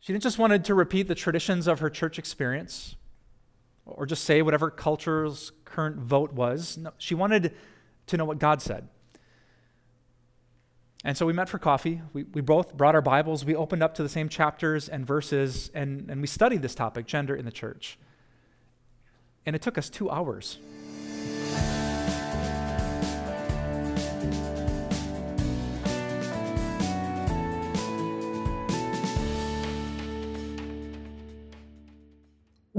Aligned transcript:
She 0.00 0.12
didn't 0.12 0.22
just 0.22 0.38
wanted 0.38 0.64
to 0.64 0.74
repeat 0.74 1.08
the 1.08 1.14
traditions 1.14 1.66
of 1.66 1.80
her 1.80 1.90
church 1.90 2.18
experience 2.18 2.96
or 3.84 4.06
just 4.06 4.24
say 4.24 4.40
whatever 4.40 4.70
culture's 4.70 5.52
current 5.64 5.96
vote 5.96 6.32
was. 6.32 6.78
No, 6.78 6.92
she 6.98 7.14
wanted 7.14 7.54
to 8.06 8.16
know 8.16 8.24
what 8.24 8.38
God 8.38 8.62
said. 8.62 8.88
And 11.04 11.16
so 11.16 11.24
we 11.24 11.32
met 11.32 11.48
for 11.48 11.58
coffee. 11.58 12.02
We, 12.12 12.24
we 12.24 12.40
both 12.40 12.76
brought 12.76 12.94
our 12.94 13.00
Bibles. 13.02 13.44
We 13.44 13.54
opened 13.54 13.82
up 13.82 13.94
to 13.94 14.02
the 14.02 14.08
same 14.08 14.28
chapters 14.28 14.88
and 14.88 15.06
verses, 15.06 15.70
and, 15.74 16.10
and 16.10 16.20
we 16.20 16.26
studied 16.26 16.60
this 16.60 16.74
topic, 16.74 17.06
gender 17.06 17.34
in 17.34 17.44
the 17.44 17.52
church. 17.52 17.98
And 19.46 19.56
it 19.56 19.62
took 19.62 19.78
us 19.78 19.88
two 19.88 20.10
hours. 20.10 20.58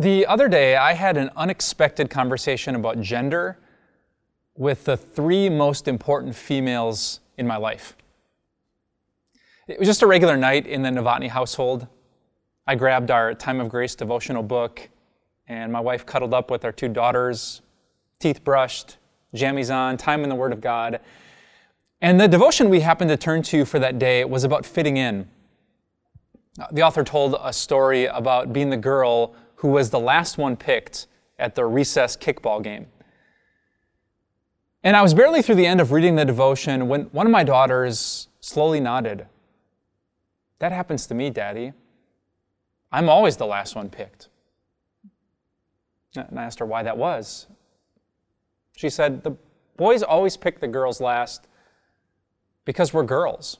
The 0.01 0.25
other 0.25 0.47
day, 0.47 0.75
I 0.75 0.93
had 0.93 1.15
an 1.15 1.29
unexpected 1.35 2.09
conversation 2.09 2.73
about 2.73 3.01
gender 3.01 3.59
with 4.57 4.85
the 4.85 4.97
three 4.97 5.47
most 5.47 5.87
important 5.87 6.33
females 6.35 7.19
in 7.37 7.45
my 7.45 7.57
life. 7.57 7.95
It 9.67 9.77
was 9.77 9.87
just 9.87 10.01
a 10.01 10.07
regular 10.07 10.37
night 10.37 10.65
in 10.65 10.81
the 10.81 10.89
Novotny 10.89 11.29
household. 11.29 11.85
I 12.65 12.73
grabbed 12.73 13.11
our 13.11 13.35
Time 13.35 13.59
of 13.59 13.69
Grace 13.69 13.93
devotional 13.93 14.41
book, 14.41 14.89
and 15.47 15.71
my 15.71 15.79
wife 15.79 16.03
cuddled 16.03 16.33
up 16.33 16.49
with 16.49 16.65
our 16.65 16.71
two 16.71 16.87
daughters, 16.87 17.61
teeth 18.17 18.43
brushed, 18.43 18.97
jammies 19.35 19.71
on, 19.71 19.97
time 19.97 20.23
in 20.23 20.29
the 20.29 20.35
Word 20.35 20.51
of 20.51 20.61
God. 20.61 20.99
And 22.01 22.19
the 22.19 22.27
devotion 22.27 22.71
we 22.71 22.79
happened 22.79 23.11
to 23.11 23.17
turn 23.17 23.43
to 23.43 23.65
for 23.65 23.77
that 23.77 23.99
day 23.99 24.25
was 24.25 24.45
about 24.45 24.65
fitting 24.65 24.97
in. 24.97 25.29
The 26.71 26.81
author 26.81 27.03
told 27.03 27.35
a 27.39 27.53
story 27.53 28.05
about 28.05 28.51
being 28.51 28.71
the 28.71 28.77
girl 28.77 29.35
who 29.61 29.67
was 29.67 29.91
the 29.91 29.99
last 29.99 30.39
one 30.39 30.57
picked 30.57 31.05
at 31.37 31.53
the 31.53 31.63
recess 31.63 32.17
kickball 32.17 32.63
game. 32.63 32.87
And 34.83 34.97
I 34.97 35.03
was 35.03 35.13
barely 35.13 35.43
through 35.43 35.53
the 35.55 35.67
end 35.67 35.79
of 35.79 35.91
reading 35.91 36.15
the 36.15 36.25
devotion 36.25 36.87
when 36.87 37.03
one 37.11 37.27
of 37.27 37.31
my 37.31 37.43
daughters 37.43 38.27
slowly 38.39 38.79
nodded. 38.79 39.27
That 40.57 40.71
happens 40.71 41.05
to 41.07 41.13
me, 41.13 41.29
Daddy. 41.29 41.73
I'm 42.91 43.07
always 43.07 43.37
the 43.37 43.45
last 43.45 43.75
one 43.75 43.91
picked. 43.91 44.29
And 46.15 46.39
I 46.39 46.45
asked 46.45 46.57
her 46.57 46.65
why 46.65 46.81
that 46.81 46.97
was. 46.97 47.45
She 48.75 48.89
said, 48.89 49.21
The 49.21 49.35
boys 49.77 50.01
always 50.01 50.37
pick 50.37 50.59
the 50.59 50.67
girls 50.67 50.99
last 50.99 51.47
because 52.65 52.95
we're 52.95 53.03
girls. 53.03 53.59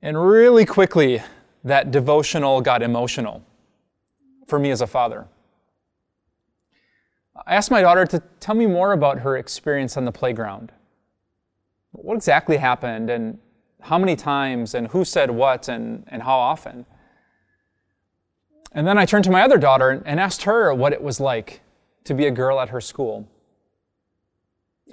And 0.00 0.24
really 0.24 0.64
quickly, 0.64 1.22
that 1.66 1.90
devotional 1.90 2.60
got 2.60 2.80
emotional 2.80 3.42
for 4.46 4.58
me 4.58 4.70
as 4.70 4.80
a 4.80 4.86
father. 4.86 5.26
I 7.44 7.56
asked 7.56 7.72
my 7.72 7.80
daughter 7.82 8.06
to 8.06 8.22
tell 8.38 8.54
me 8.54 8.66
more 8.66 8.92
about 8.92 9.18
her 9.18 9.36
experience 9.36 9.96
on 9.96 10.04
the 10.04 10.12
playground. 10.12 10.70
What 11.90 12.14
exactly 12.14 12.56
happened, 12.58 13.10
and 13.10 13.38
how 13.82 13.98
many 13.98 14.14
times, 14.14 14.74
and 14.74 14.88
who 14.88 15.04
said 15.04 15.30
what, 15.30 15.68
and, 15.68 16.04
and 16.06 16.22
how 16.22 16.36
often? 16.38 16.86
And 18.70 18.86
then 18.86 18.96
I 18.96 19.04
turned 19.04 19.24
to 19.24 19.30
my 19.30 19.42
other 19.42 19.58
daughter 19.58 20.02
and 20.06 20.20
asked 20.20 20.42
her 20.42 20.72
what 20.72 20.92
it 20.92 21.02
was 21.02 21.18
like 21.18 21.62
to 22.04 22.14
be 22.14 22.26
a 22.26 22.30
girl 22.30 22.60
at 22.60 22.68
her 22.68 22.80
school. 22.80 23.28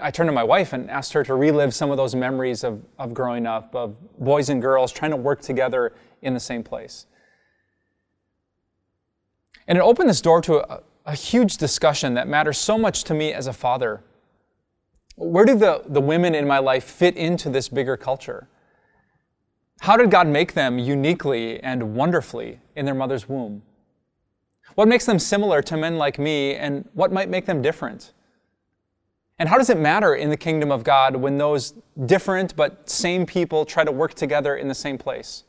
I 0.02 0.10
turned 0.10 0.28
to 0.28 0.34
my 0.34 0.44
wife 0.44 0.74
and 0.74 0.90
asked 0.90 1.14
her 1.14 1.24
to 1.26 1.36
relive 1.36 1.76
some 1.76 1.92
of 1.92 1.98
those 1.98 2.16
memories 2.16 2.64
of, 2.64 2.82
of 2.98 3.14
growing 3.14 3.46
up, 3.46 3.76
of 3.76 3.96
boys 4.18 4.50
and 4.50 4.60
girls 4.60 4.92
trying 4.92 5.12
to 5.12 5.18
work 5.18 5.42
together 5.42 5.94
in 6.24 6.34
the 6.34 6.40
same 6.40 6.64
place. 6.64 7.06
And 9.68 9.78
it 9.78 9.82
opened 9.82 10.10
this 10.10 10.22
door 10.22 10.42
to 10.42 10.60
a, 10.72 10.82
a 11.06 11.16
huge 11.16 11.58
discussion 11.58 12.14
that 12.16 12.28
matters 12.28 12.58
so 12.58 12.78
much 12.78 13.04
to 13.06 13.14
me 13.14 13.34
as 13.34 13.48
a 13.48 13.54
father. 13.54 14.02
Where 15.16 15.45
do 15.45 15.56
the, 15.56 15.83
the 15.86 16.02
women 16.02 16.33
in 16.33 16.48
my 16.48 16.60
life 16.60 16.83
fit 16.83 17.16
into 17.16 17.50
this 17.50 17.70
bigger 17.70 17.95
culture? 17.95 18.48
How 19.82 19.98
did 19.98 20.12
God 20.12 20.28
make 20.28 20.54
them 20.54 20.80
uniquely 20.80 21.62
and 21.62 21.95
wonderfully 21.95 22.60
in 22.76 22.86
their 22.86 22.95
mother's 22.95 23.28
womb? 23.28 23.64
What 24.76 24.88
makes 24.88 25.06
them 25.06 25.20
similar 25.20 25.62
to 25.64 25.78
men 25.78 25.98
like 25.98 26.17
me, 26.17 26.56
and 26.56 26.88
what 26.94 27.12
might 27.12 27.30
make 27.30 27.45
them 27.45 27.62
different? 27.62 28.14
And 29.38 29.50
how 29.50 29.58
does 29.58 29.70
it 29.70 29.78
matter 29.78 30.16
in 30.16 30.30
the 30.30 30.38
kingdom 30.38 30.72
of 30.72 30.83
God 30.83 31.16
when 31.16 31.38
those 31.38 31.73
different 32.06 32.56
but 32.56 32.89
same 32.89 33.26
people 33.26 33.66
try 33.66 33.83
to 33.83 33.92
work 33.92 34.14
together 34.14 34.56
in 34.56 34.67
the 34.67 34.76
same 34.76 34.98
place? 34.98 35.44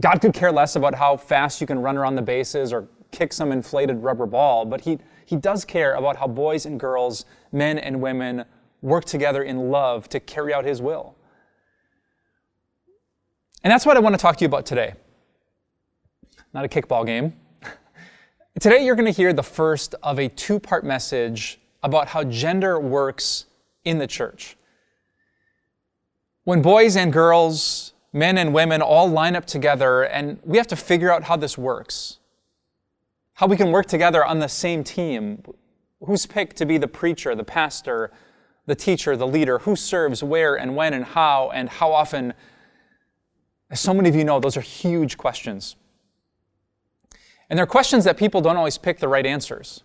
God 0.00 0.20
could 0.20 0.34
care 0.34 0.52
less 0.52 0.76
about 0.76 0.94
how 0.94 1.16
fast 1.16 1.60
you 1.60 1.66
can 1.66 1.78
run 1.78 1.96
around 1.96 2.16
the 2.16 2.22
bases 2.22 2.72
or 2.72 2.88
kick 3.10 3.32
some 3.32 3.50
inflated 3.52 4.02
rubber 4.02 4.26
ball, 4.26 4.66
but 4.66 4.82
he, 4.82 4.98
he 5.24 5.36
does 5.36 5.64
care 5.64 5.94
about 5.94 6.16
how 6.16 6.26
boys 6.26 6.66
and 6.66 6.78
girls, 6.78 7.24
men 7.52 7.78
and 7.78 8.00
women, 8.00 8.44
work 8.82 9.06
together 9.06 9.42
in 9.42 9.70
love 9.70 10.08
to 10.10 10.20
carry 10.20 10.52
out 10.52 10.64
His 10.64 10.82
will. 10.82 11.16
And 13.62 13.70
that's 13.70 13.86
what 13.86 13.96
I 13.96 14.00
want 14.00 14.14
to 14.14 14.20
talk 14.20 14.36
to 14.36 14.42
you 14.42 14.46
about 14.46 14.66
today. 14.66 14.92
Not 16.52 16.66
a 16.66 16.68
kickball 16.68 17.06
game. 17.06 17.34
today, 18.60 18.84
you're 18.84 18.94
going 18.94 19.10
to 19.10 19.16
hear 19.16 19.32
the 19.32 19.42
first 19.42 19.94
of 20.02 20.18
a 20.18 20.28
two 20.28 20.60
part 20.60 20.84
message 20.84 21.58
about 21.82 22.08
how 22.08 22.24
gender 22.24 22.78
works 22.78 23.46
in 23.84 23.96
the 23.96 24.06
church. 24.06 24.56
When 26.44 26.60
boys 26.60 26.94
and 26.96 27.10
girls, 27.10 27.93
men 28.14 28.38
and 28.38 28.54
women 28.54 28.80
all 28.80 29.08
line 29.08 29.34
up 29.34 29.44
together, 29.44 30.04
and 30.04 30.38
we 30.44 30.56
have 30.56 30.68
to 30.68 30.76
figure 30.76 31.12
out 31.12 31.24
how 31.24 31.36
this 31.36 31.58
works. 31.58 32.20
How 33.34 33.48
we 33.48 33.56
can 33.56 33.72
work 33.72 33.86
together 33.86 34.24
on 34.24 34.38
the 34.38 34.48
same 34.48 34.84
team. 34.84 35.42
Who's 36.00 36.24
picked 36.24 36.56
to 36.58 36.64
be 36.64 36.78
the 36.78 36.86
preacher, 36.86 37.34
the 37.34 37.42
pastor, 37.42 38.12
the 38.66 38.76
teacher, 38.76 39.16
the 39.16 39.26
leader? 39.26 39.58
Who 39.58 39.74
serves 39.74 40.22
where 40.22 40.54
and 40.54 40.76
when 40.76 40.94
and 40.94 41.04
how 41.04 41.50
and 41.50 41.68
how 41.68 41.92
often? 41.92 42.34
As 43.68 43.80
so 43.80 43.92
many 43.92 44.08
of 44.08 44.14
you 44.14 44.22
know, 44.22 44.38
those 44.38 44.56
are 44.56 44.60
huge 44.62 45.18
questions. 45.18 45.74
And 47.50 47.58
they're 47.58 47.66
questions 47.66 48.04
that 48.04 48.16
people 48.16 48.40
don't 48.40 48.56
always 48.56 48.78
pick 48.78 49.00
the 49.00 49.08
right 49.08 49.26
answers. 49.26 49.82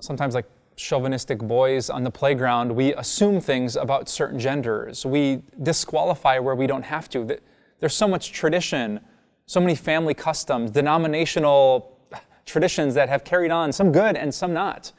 Sometimes, 0.00 0.34
like, 0.34 0.46
chauvinistic 0.76 1.38
boys 1.38 1.90
on 1.90 2.04
the 2.04 2.10
playground, 2.10 2.74
we 2.74 2.94
assume 2.94 3.40
things 3.40 3.76
about 3.76 4.08
certain 4.08 4.38
genders. 4.38 5.04
We 5.06 5.42
disqualify 5.62 6.38
where 6.38 6.54
we 6.54 6.66
don't 6.66 6.84
have 6.84 7.08
to. 7.10 7.38
There's 7.80 7.94
so 7.94 8.08
much 8.08 8.32
tradition, 8.32 9.00
so 9.46 9.60
many 9.60 9.74
family 9.74 10.14
customs, 10.14 10.70
denominational 10.70 11.98
traditions 12.46 12.94
that 12.94 13.08
have 13.08 13.24
carried 13.24 13.50
on, 13.50 13.72
some 13.72 13.92
good 13.92 14.16
and 14.16 14.34
some 14.34 14.52
not. 14.52 14.92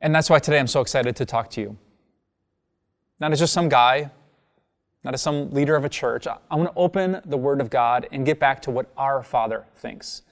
And 0.00 0.14
that's 0.14 0.30
why 0.30 0.38
today 0.38 0.58
I'm 0.58 0.66
so 0.66 0.80
excited 0.80 1.16
to 1.16 1.24
talk 1.24 1.50
to 1.50 1.60
you. 1.60 1.76
Not 3.20 3.32
as 3.32 3.40
just 3.40 3.52
some 3.52 3.68
guy, 3.68 4.10
not 5.04 5.14
as 5.14 5.22
some 5.22 5.50
leader 5.50 5.74
of 5.74 5.84
a 5.84 5.88
church. 5.88 6.26
I 6.26 6.54
want 6.54 6.70
to 6.70 6.78
open 6.78 7.20
the 7.24 7.36
Word 7.36 7.60
of 7.60 7.70
God 7.70 8.08
and 8.12 8.24
get 8.24 8.38
back 8.38 8.62
to 8.62 8.70
what 8.70 8.90
our 8.96 9.22
Father 9.22 9.64
thinks. 9.76 10.22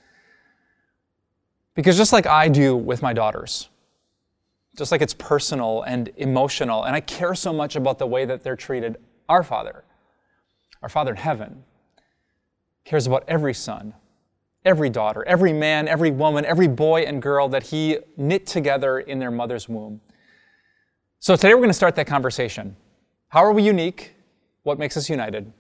Because 1.75 1.97
just 1.97 2.13
like 2.13 2.27
I 2.27 2.49
do 2.49 2.77
with 2.77 3.03
my 3.03 3.13
daughters, 3.13 3.69
just 4.77 4.93
like 4.93 5.01
it's 5.01 5.15
personal 5.15 5.83
and 5.83 6.11
emotional. 6.17 6.85
And 6.85 6.95
I 6.95 7.01
care 7.01 7.35
so 7.35 7.53
much 7.53 7.77
about 7.77 7.99
the 7.99 8.07
way 8.07 8.25
that 8.25 8.43
they're 8.43 8.57
treated. 8.57 8.97
Our 9.29 9.43
Father, 9.43 9.85
our 10.83 10.89
Father 10.89 11.13
in 11.13 11.17
heaven, 11.17 11.65
cares 12.85 13.07
about 13.07 13.25
every 13.27 13.55
son, 13.55 13.95
every 14.65 14.91
daughter, 14.91 15.25
every 15.25 15.53
man, 15.53 15.89
every 15.89 16.11
woman, 16.11 16.45
every 16.45 16.69
boy 16.69 17.03
and 17.03 17.21
girl 17.21 17.49
that 17.49 17.65
He 17.65 17.99
knit 18.17 18.47
together 18.47 19.01
in 19.01 19.19
their 19.19 19.31
mother's 19.31 19.69
womb. 19.69 20.01
So 21.19 21.35
today 21.35 21.55
we're 21.55 21.61
going 21.61 21.71
to 21.71 21.75
start 21.75 21.97
that 21.97 22.07
conversation. 22.07 22.77
How 23.29 23.41
are 23.41 23.53
we 23.53 23.63
unique? 23.63 24.15
What 24.63 24.79
makes 24.79 24.97
us 24.97 25.09
united? 25.09 25.53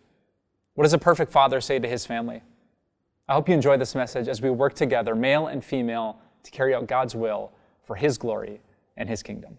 What 0.75 0.85
does 0.85 0.93
a 0.93 0.99
perfect 0.99 1.33
father 1.33 1.61
say 1.61 1.79
to 1.79 1.89
his 1.89 2.05
family? 2.05 2.43
I 3.29 3.35
hope 3.35 3.49
you 3.49 3.55
enjoy 3.55 3.77
this 3.77 3.95
message 3.95 4.29
as 4.29 4.41
we 4.41 4.51
work 4.51 4.75
together, 4.75 5.15
male 5.15 5.47
and 5.49 5.65
female, 5.65 6.21
to 6.45 6.51
carry 6.51 6.75
out 6.75 6.87
God's 6.87 7.17
will 7.17 7.51
for 7.83 7.97
His 7.97 8.19
glory 8.19 8.61
and 8.97 9.09
his 9.09 9.23
kingdom. 9.23 9.59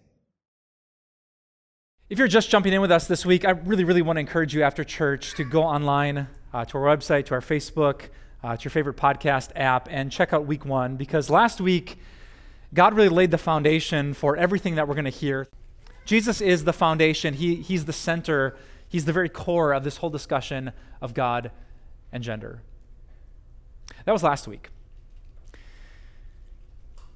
If 2.10 2.18
you're 2.18 2.28
just 2.28 2.50
jumping 2.50 2.74
in 2.74 2.80
with 2.80 2.92
us 2.92 3.08
this 3.08 3.26
week, 3.26 3.44
I 3.44 3.52
really, 3.52 3.84
really 3.84 4.02
want 4.02 4.16
to 4.16 4.22
encourage 4.22 4.54
you 4.54 4.64
after 4.64 4.84
church 4.84 5.34
to 5.36 5.44
go 5.44 5.64
online 5.64 6.28
uh, 6.54 6.64
to 6.66 6.78
our 6.78 6.96
website, 6.96 7.26
to 7.26 7.34
our 7.34 7.42
Facebook, 7.42 8.04
uh, 8.44 8.56
to 8.56 8.64
your 8.64 8.72
favorite 8.72 8.96
podcast 8.96 9.50
app, 9.56 9.90
and 9.92 10.12
check 10.12 10.32
out 10.32 10.46
week 10.46 10.66
one 10.66 10.96
because 10.96 11.30
last 11.30 11.60
week, 11.60 11.98
God 12.74 12.94
really 12.94 13.10
laid 13.10 13.32
the 13.32 13.38
foundation 13.38 14.14
for 14.14 14.38
everything 14.38 14.76
that 14.76 14.88
we're 14.88 14.94
going 14.94 15.06
to 15.06 15.12
hear. 15.12 15.48
Jesus 16.06 16.40
is 16.40 16.64
the 16.64 16.74
foundation, 16.74 17.34
he, 17.34 17.56
He's 17.56 17.86
the 17.86 17.94
center, 17.94 18.56
He's 18.88 19.04
the 19.04 19.14
very 19.14 19.30
core 19.30 19.74
of 19.74 19.84
this 19.84 19.98
whole 19.98 20.10
discussion 20.10 20.72
of 21.02 21.14
God 21.14 21.52
and 22.14 22.24
gender. 22.24 22.62
That 24.06 24.14
was 24.14 24.24
last 24.24 24.48
week. 24.48 24.70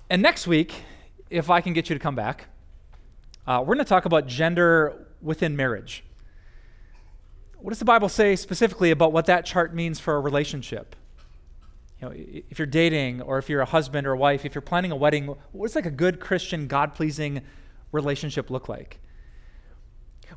And 0.09 0.21
next 0.21 0.45
week, 0.47 0.83
if 1.31 1.49
I 1.49 1.61
can 1.61 1.73
get 1.73 1.89
you 1.89 1.95
to 1.95 1.99
come 1.99 2.15
back, 2.15 2.47
uh, 3.47 3.59
we're 3.61 3.73
going 3.73 3.79
to 3.79 3.85
talk 3.85 4.05
about 4.05 4.27
gender 4.27 5.07
within 5.21 5.55
marriage. 5.55 6.03
what 7.57 7.69
does 7.69 7.79
the 7.79 7.85
Bible 7.85 8.09
say 8.09 8.35
specifically 8.35 8.91
about 8.91 9.13
what 9.13 9.25
that 9.27 9.45
chart 9.45 9.73
means 9.73 9.99
for 9.99 10.15
a 10.15 10.19
relationship? 10.19 10.95
You 11.99 12.07
know, 12.07 12.13
if 12.15 12.59
you're 12.59 12.65
dating 12.65 13.21
or 13.21 13.37
if 13.37 13.49
you're 13.49 13.61
a 13.61 13.65
husband 13.65 14.07
or 14.07 14.13
a 14.13 14.17
wife, 14.17 14.45
if 14.45 14.55
you're 14.55 14.61
planning 14.61 14.91
a 14.91 14.95
wedding, 14.95 15.35
what 15.51 15.67
does 15.67 15.75
like 15.75 15.85
a 15.85 15.91
good 15.91 16.19
Christian, 16.19 16.67
God-pleasing 16.67 17.41
relationship 17.91 18.49
look 18.49 18.67
like? 18.67 18.99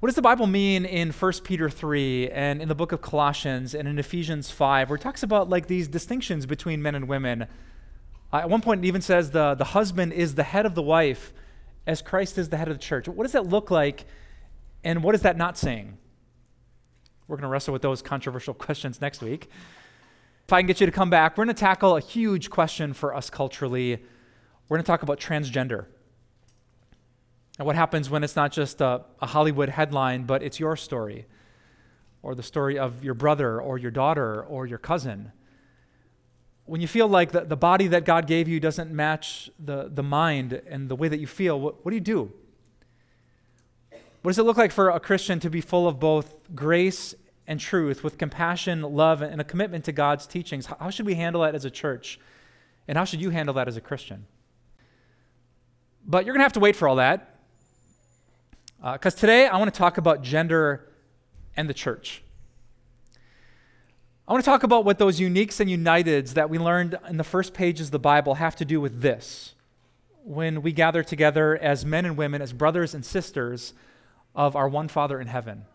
What 0.01 0.09
does 0.09 0.17
the 0.17 0.23
Bible 0.23 0.47
mean 0.47 0.85
in 0.85 1.11
1 1.11 1.33
Peter 1.45 1.71
3 1.71 2.31
and 2.31 2.61
in 2.61 2.69
the 2.69 2.75
book 2.75 2.93
of 2.93 3.01
Colossians 3.01 3.75
and 3.75 3.89
in 3.89 3.99
Ephesians 3.99 4.51
5, 4.51 4.91
where 4.91 4.97
it 4.97 5.03
talks 5.03 5.23
about 5.23 5.49
like 5.49 5.67
these 5.67 5.89
distinctions 5.89 6.47
between 6.47 6.83
men 6.83 6.95
and 6.95 7.09
women? 7.09 7.47
Uh, 8.35 8.39
at 8.39 8.51
one 8.51 8.61
point, 8.61 8.85
it 8.85 8.89
even 8.89 9.01
says 9.01 9.31
the, 9.31 9.55
the 9.55 9.65
husband 9.65 10.13
is 10.13 10.35
the 10.35 10.43
head 10.43 10.67
of 10.67 10.75
the 10.75 10.83
wife 10.83 11.33
as 11.87 12.03
Christ 12.03 12.37
is 12.37 12.49
the 12.49 12.57
head 12.57 12.67
of 12.67 12.75
the 12.75 12.83
church. 12.83 13.07
What 13.07 13.23
does 13.23 13.33
that 13.33 13.47
look 13.47 13.71
like, 13.71 14.07
and 14.83 15.05
what 15.05 15.15
is 15.15 15.23
that 15.23 15.37
not 15.37 15.57
saying? 15.57 15.97
We're 17.29 17.37
going 17.37 17.45
to 17.45 17.49
wrestle 17.49 17.73
with 17.73 17.83
those 17.83 18.03
controversial 18.03 18.53
questions 18.67 19.01
next 19.01 19.23
week. 19.23 19.49
If 20.49 20.53
I 20.53 20.59
can 20.59 20.67
get 20.67 20.81
you 20.81 20.87
to 20.87 20.91
come 20.91 21.11
back, 21.11 21.39
we're 21.39 21.45
going 21.45 21.55
to 21.55 21.61
tackle 21.61 21.97
a 21.97 22.01
huge 22.01 22.51
question 22.51 22.93
for 22.93 23.15
us 23.15 23.31
culturally. 23.31 24.03
We're 24.69 24.79
going 24.79 24.83
to 24.85 24.87
talk 24.87 25.05
about 25.05 25.21
transgender. 25.21 25.87
And 27.61 27.67
what 27.67 27.77
happens 27.77 28.11
when 28.11 28.25
it's 28.25 28.35
not 28.35 28.51
just 28.51 28.81
a, 28.81 29.03
a, 29.23 29.27
Hollywood 29.27 29.69
headline, 29.69 30.25
but 30.25 30.43
it's 30.43 30.59
your 30.59 30.75
story, 30.77 31.27
or 32.21 32.35
the 32.35 32.43
story 32.43 32.81
of 32.81 33.05
your 33.05 33.15
brother, 33.15 33.61
or 33.61 33.79
your 33.79 33.93
daughter, 33.93 34.43
or 34.43 34.67
your 34.67 34.79
cousin. 34.79 35.31
When 36.67 36.81
you 36.81 36.89
feel 36.89 37.09
like 37.09 37.33
the, 37.33 37.43
the 37.43 37.57
body 37.57 37.89
that 37.89 38.05
God 38.05 38.27
gave 38.27 38.49
you 38.49 38.59
doesn't 38.59 38.91
match 38.91 39.51
the, 39.59 39.91
the 39.93 40.03
mind 40.03 40.63
and 40.69 40.89
the 40.89 40.97
way 40.97 41.09
that 41.09 41.21
you 41.21 41.27
feel, 41.27 41.61
what, 41.61 41.85
what 41.85 41.91
do 41.91 41.97
you 41.97 42.01
do? 42.01 42.33
What 44.23 44.31
does 44.31 44.39
it 44.39 44.45
look 44.45 44.57
like 44.57 44.73
for 44.73 44.89
a 44.89 44.99
Christian 44.99 45.39
to 45.41 45.51
be 45.51 45.61
full 45.61 45.87
of 45.87 46.01
both 46.01 46.35
grace 46.55 47.15
and 47.47 47.61
truth, 47.61 48.03
with 48.03 48.17
compassion, 48.17 48.81
love, 48.81 49.21
and 49.21 49.39
a 49.39 49.45
commitment 49.45 49.85
to 49.85 49.93
God's 49.93 50.27
teachings? 50.27 50.65
How 50.65 50.89
should 50.89 51.05
we 51.05 51.15
handle 51.15 51.43
that 51.43 51.55
as 51.55 51.67
a 51.67 51.71
church? 51.71 52.19
And 52.89 52.97
how 52.97 53.05
should 53.05 53.21
you 53.21 53.29
handle 53.29 53.55
that 53.57 53.69
as 53.69 53.77
a 53.77 53.83
Christian? 53.83 54.25
But 56.07 56.25
you're 56.25 56.33
going 56.33 56.41
to 56.41 56.45
have 56.45 56.55
to 56.55 56.61
wait 56.61 56.77
for 56.77 56.89
all 56.89 56.97
that 56.97 57.37
because 58.93 59.15
uh, 59.15 59.19
today 59.19 59.47
I 59.47 59.57
want 59.59 59.73
to 59.73 59.79
talk 59.79 59.99
about 59.99 60.23
gender 60.23 60.91
and 61.57 61.69
the 61.69 61.75
church. 61.75 62.24
I 64.27 64.33
want 64.33 64.45
to 64.45 64.51
talk 64.51 64.63
about 64.63 64.85
what 64.85 64.99
those 64.99 65.21
uniques 65.21 65.61
and 65.61 65.69
uniteds 65.69 66.35
that 66.35 66.49
we 66.49 66.59
learned 66.59 66.99
in 67.09 67.19
the 67.19 67.25
first 67.25 67.53
pages 67.53 67.89
of 67.89 67.93
the 67.93 67.99
Bible 67.99 68.35
have 68.35 68.57
to 68.57 68.65
do 68.65 68.81
with 68.81 69.03
this 69.03 69.55
when 70.25 70.63
we 70.63 70.73
gather 70.73 71.03
together 71.03 71.59
as 71.59 71.85
men 71.85 72.07
and 72.07 72.17
women, 72.17 72.41
as 72.41 72.53
brothers 72.53 72.95
and 72.95 73.05
sisters 73.05 73.75
of 74.35 74.57
our 74.57 74.69
one 74.69 74.89
Father 74.89 75.21
in 75.21 75.27
heaven. 75.27 75.67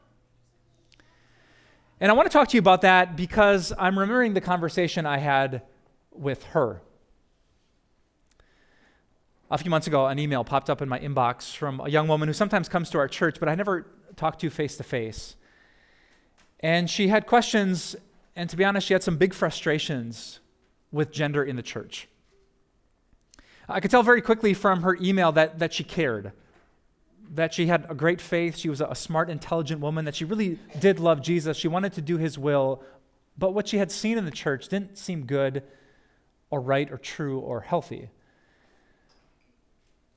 And 1.99 2.11
I 2.11 2.15
want 2.15 2.25
to 2.25 2.33
talk 2.33 2.47
to 2.47 2.57
you 2.57 2.59
about 2.59 2.81
that 2.81 3.15
because 3.15 3.71
I'm 3.77 3.99
remembering 3.99 4.33
the 4.33 4.41
conversation 4.41 5.05
I 5.05 5.19
had 5.19 5.61
with 6.11 6.43
her 6.45 6.81
a 9.51 9.57
few 9.57 9.71
months 9.71 9.87
ago, 9.87 10.05
an 10.05 10.19
email 10.19 10.43
popped 10.43 10.69
up 10.69 10.81
in 10.81 10.87
my 10.87 10.99
inbox 10.99 11.55
from 11.55 11.79
a 11.79 11.89
young 11.89 12.07
woman 12.07 12.29
who 12.29 12.33
sometimes 12.33 12.69
comes 12.69 12.89
to 12.91 12.99
our 12.99 13.07
church, 13.07 13.39
but 13.39 13.49
I 13.49 13.55
never 13.55 13.87
talked 14.15 14.41
to 14.41 14.49
face 14.49 14.77
to 14.77 14.83
face. 14.83 15.35
And 16.59 16.89
she 16.89 17.07
had 17.07 17.25
questions, 17.25 17.95
and 18.39 18.49
to 18.49 18.55
be 18.55 18.63
honest, 18.63 18.87
she 18.87 18.93
had 18.93 19.03
some 19.03 19.17
big 19.17 19.33
frustrations 19.33 20.39
with 20.93 21.11
gender 21.11 21.43
in 21.43 21.57
the 21.57 21.61
church. 21.61 22.07
I 23.67 23.81
could 23.81 23.91
tell 23.91 24.01
very 24.01 24.21
quickly 24.21 24.53
from 24.53 24.83
her 24.83 24.97
email 25.01 25.33
that, 25.33 25.59
that 25.59 25.73
she 25.73 25.83
cared, 25.83 26.31
that 27.35 27.53
she 27.53 27.67
had 27.67 27.85
a 27.89 27.93
great 27.93 28.21
faith, 28.21 28.55
she 28.55 28.69
was 28.69 28.79
a 28.79 28.95
smart, 28.95 29.29
intelligent 29.29 29.81
woman, 29.81 30.05
that 30.05 30.15
she 30.15 30.23
really 30.23 30.57
did 30.79 31.01
love 31.01 31.21
Jesus, 31.21 31.57
she 31.57 31.67
wanted 31.67 31.91
to 31.93 32.01
do 32.01 32.15
his 32.17 32.37
will, 32.37 32.81
but 33.37 33.53
what 33.53 33.67
she 33.67 33.77
had 33.77 33.91
seen 33.91 34.17
in 34.17 34.23
the 34.23 34.31
church 34.31 34.69
didn't 34.69 34.97
seem 34.97 35.25
good 35.25 35.61
or 36.49 36.61
right 36.61 36.89
or 36.89 36.97
true 36.97 37.39
or 37.39 37.59
healthy. 37.59 38.07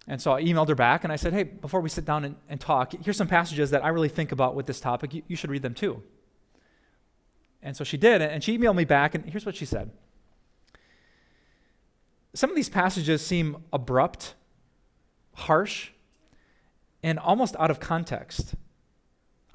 And 0.07 0.23
so 0.23 0.31
I 0.31 0.45
emailed 0.45 0.69
her 0.69 0.77
back 0.77 1.03
and 1.03 1.13
I 1.13 1.17
said, 1.17 1.33
hey, 1.33 1.43
before 1.43 1.81
we 1.81 1.89
sit 1.89 2.05
down 2.05 2.25
and, 2.25 2.37
and 2.49 2.61
talk, 2.61 2.93
here's 3.03 3.17
some 3.17 3.27
passages 3.27 3.71
that 3.71 3.85
I 3.85 3.89
really 3.89 4.09
think 4.09 4.31
about 4.31 4.55
with 4.55 4.67
this 4.67 4.79
topic. 4.79 5.13
You, 5.13 5.23
you 5.27 5.35
should 5.35 5.51
read 5.51 5.63
them 5.63 5.75
too. 5.75 6.05
And 7.63 7.77
so 7.77 7.85
she 7.85 7.97
did, 7.97 8.21
and 8.21 8.43
she 8.43 8.59
emailed 8.59 8.75
me 8.75 8.85
back, 8.85 9.15
and 9.15 9.25
here's 9.25 9.47
what 9.47 9.55
she 9.55 9.65
said 9.65 9.91
Some 12.35 12.51
of 12.51 12.57
these 12.57 12.69
passages 12.69 13.25
seem 13.25 13.65
abrupt, 13.73 14.35
harsh, 15.35 15.91
and 17.03 17.19
almost 17.19 17.55
out 17.59 17.71
of 17.71 17.81
context. 17.81 18.55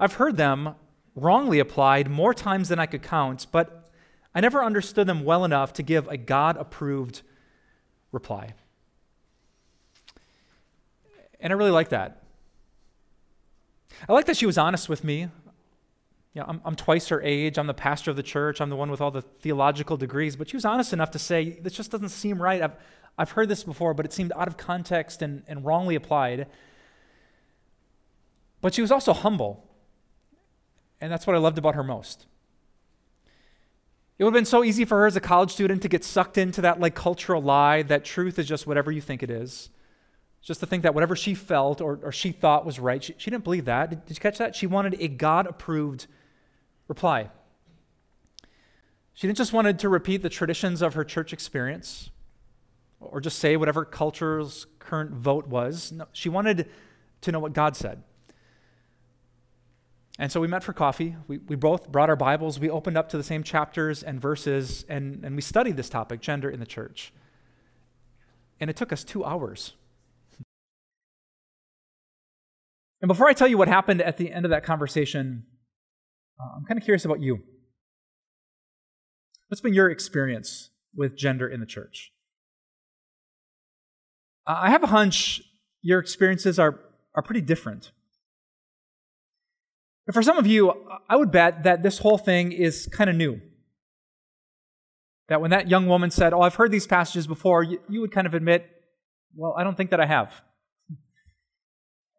I've 0.00 0.14
heard 0.14 0.36
them 0.36 0.74
wrongly 1.14 1.58
applied 1.58 2.08
more 2.08 2.32
times 2.32 2.68
than 2.68 2.78
I 2.78 2.86
could 2.86 3.02
count, 3.02 3.46
but 3.50 3.90
I 4.34 4.40
never 4.40 4.62
understood 4.62 5.06
them 5.06 5.24
well 5.24 5.44
enough 5.44 5.72
to 5.74 5.82
give 5.82 6.06
a 6.08 6.16
God 6.16 6.56
approved 6.56 7.22
reply. 8.12 8.54
And 11.40 11.52
I 11.52 11.56
really 11.56 11.70
like 11.70 11.88
that. 11.90 12.22
I 14.08 14.12
like 14.12 14.26
that 14.26 14.36
she 14.36 14.46
was 14.46 14.58
honest 14.58 14.88
with 14.88 15.02
me. 15.02 15.28
You 16.38 16.44
know, 16.44 16.50
I'm, 16.50 16.60
I'm 16.64 16.76
twice 16.76 17.08
her 17.08 17.20
age. 17.20 17.58
I'm 17.58 17.66
the 17.66 17.74
pastor 17.74 18.12
of 18.12 18.16
the 18.16 18.22
church. 18.22 18.60
I'm 18.60 18.70
the 18.70 18.76
one 18.76 18.92
with 18.92 19.00
all 19.00 19.10
the 19.10 19.22
theological 19.22 19.96
degrees. 19.96 20.36
But 20.36 20.48
she 20.48 20.56
was 20.56 20.64
honest 20.64 20.92
enough 20.92 21.10
to 21.10 21.18
say, 21.18 21.58
this 21.58 21.72
just 21.72 21.90
doesn't 21.90 22.10
seem 22.10 22.40
right. 22.40 22.62
I've, 22.62 22.76
I've 23.18 23.32
heard 23.32 23.48
this 23.48 23.64
before, 23.64 23.92
but 23.92 24.06
it 24.06 24.12
seemed 24.12 24.30
out 24.36 24.46
of 24.46 24.56
context 24.56 25.20
and, 25.20 25.42
and 25.48 25.64
wrongly 25.64 25.96
applied. 25.96 26.46
But 28.60 28.72
she 28.72 28.80
was 28.80 28.92
also 28.92 29.12
humble. 29.12 29.68
And 31.00 31.10
that's 31.10 31.26
what 31.26 31.34
I 31.34 31.40
loved 31.40 31.58
about 31.58 31.74
her 31.74 31.82
most. 31.82 32.26
It 34.16 34.22
would 34.22 34.32
have 34.32 34.38
been 34.38 34.44
so 34.44 34.62
easy 34.62 34.84
for 34.84 34.98
her 34.98 35.06
as 35.06 35.16
a 35.16 35.20
college 35.20 35.50
student 35.50 35.82
to 35.82 35.88
get 35.88 36.04
sucked 36.04 36.38
into 36.38 36.60
that 36.60 36.78
like 36.78 36.94
cultural 36.94 37.42
lie 37.42 37.82
that 37.82 38.04
truth 38.04 38.38
is 38.38 38.46
just 38.46 38.64
whatever 38.64 38.92
you 38.92 39.00
think 39.00 39.24
it 39.24 39.30
is. 39.30 39.70
Just 40.40 40.60
to 40.60 40.66
think 40.66 40.84
that 40.84 40.94
whatever 40.94 41.16
she 41.16 41.34
felt 41.34 41.80
or, 41.80 41.98
or 42.00 42.12
she 42.12 42.30
thought 42.30 42.64
was 42.64 42.78
right, 42.78 43.02
she, 43.02 43.16
she 43.18 43.28
didn't 43.28 43.42
believe 43.42 43.64
that. 43.64 43.90
Did, 43.90 44.06
did 44.06 44.16
you 44.16 44.20
catch 44.20 44.38
that? 44.38 44.54
She 44.54 44.68
wanted 44.68 44.94
a 45.00 45.08
God 45.08 45.48
approved 45.48 46.06
reply. 46.88 47.30
She 49.14 49.26
didn't 49.26 49.38
just 49.38 49.52
wanted 49.52 49.78
to 49.80 49.88
repeat 49.88 50.22
the 50.22 50.28
traditions 50.28 50.82
of 50.82 50.94
her 50.94 51.04
church 51.04 51.32
experience 51.32 52.10
or 53.00 53.20
just 53.20 53.38
say 53.38 53.56
whatever 53.56 53.84
culture's 53.84 54.66
current 54.78 55.12
vote 55.12 55.46
was. 55.46 55.92
No, 55.92 56.06
she 56.12 56.28
wanted 56.28 56.68
to 57.20 57.32
know 57.32 57.38
what 57.38 57.52
God 57.52 57.76
said. 57.76 58.02
And 60.18 60.32
so 60.32 60.40
we 60.40 60.48
met 60.48 60.64
for 60.64 60.72
coffee. 60.72 61.14
We, 61.28 61.38
we 61.38 61.54
both 61.54 61.90
brought 61.90 62.10
our 62.10 62.16
Bibles. 62.16 62.58
We 62.58 62.68
opened 62.68 62.98
up 62.98 63.08
to 63.10 63.16
the 63.16 63.22
same 63.22 63.44
chapters 63.44 64.02
and 64.02 64.20
verses, 64.20 64.84
and, 64.88 65.24
and 65.24 65.36
we 65.36 65.42
studied 65.42 65.76
this 65.76 65.88
topic, 65.88 66.20
gender 66.20 66.50
in 66.50 66.58
the 66.58 66.66
church. 66.66 67.12
And 68.58 68.68
it 68.68 68.76
took 68.76 68.92
us 68.92 69.04
two 69.04 69.24
hours. 69.24 69.74
And 73.00 73.06
before 73.06 73.28
I 73.28 73.32
tell 73.32 73.46
you 73.46 73.56
what 73.56 73.68
happened 73.68 74.02
at 74.02 74.16
the 74.16 74.32
end 74.32 74.44
of 74.44 74.50
that 74.50 74.64
conversation, 74.64 75.44
uh, 76.40 76.56
I'm 76.56 76.64
kind 76.64 76.78
of 76.78 76.84
curious 76.84 77.04
about 77.04 77.20
you. 77.20 77.42
What's 79.48 79.60
been 79.60 79.74
your 79.74 79.90
experience 79.90 80.70
with 80.94 81.16
gender 81.16 81.48
in 81.48 81.60
the 81.60 81.66
church? 81.66 82.12
I 84.46 84.70
have 84.70 84.82
a 84.82 84.88
hunch 84.88 85.42
your 85.82 86.00
experiences 86.00 86.58
are, 86.58 86.80
are 87.14 87.22
pretty 87.22 87.40
different. 87.40 87.92
But 90.06 90.14
for 90.14 90.22
some 90.22 90.38
of 90.38 90.46
you, 90.46 90.72
I 91.08 91.16
would 91.16 91.30
bet 91.30 91.64
that 91.64 91.82
this 91.82 91.98
whole 91.98 92.18
thing 92.18 92.52
is 92.52 92.88
kind 92.90 93.10
of 93.10 93.16
new. 93.16 93.40
That 95.28 95.42
when 95.42 95.50
that 95.50 95.68
young 95.68 95.86
woman 95.86 96.10
said, 96.10 96.32
Oh, 96.32 96.40
I've 96.40 96.54
heard 96.54 96.72
these 96.72 96.86
passages 96.86 97.26
before, 97.26 97.62
you, 97.62 97.78
you 97.88 98.00
would 98.00 98.10
kind 98.10 98.26
of 98.26 98.34
admit, 98.34 98.66
Well, 99.36 99.54
I 99.56 99.64
don't 99.64 99.76
think 99.76 99.90
that 99.90 100.00
I 100.00 100.06
have. 100.06 100.40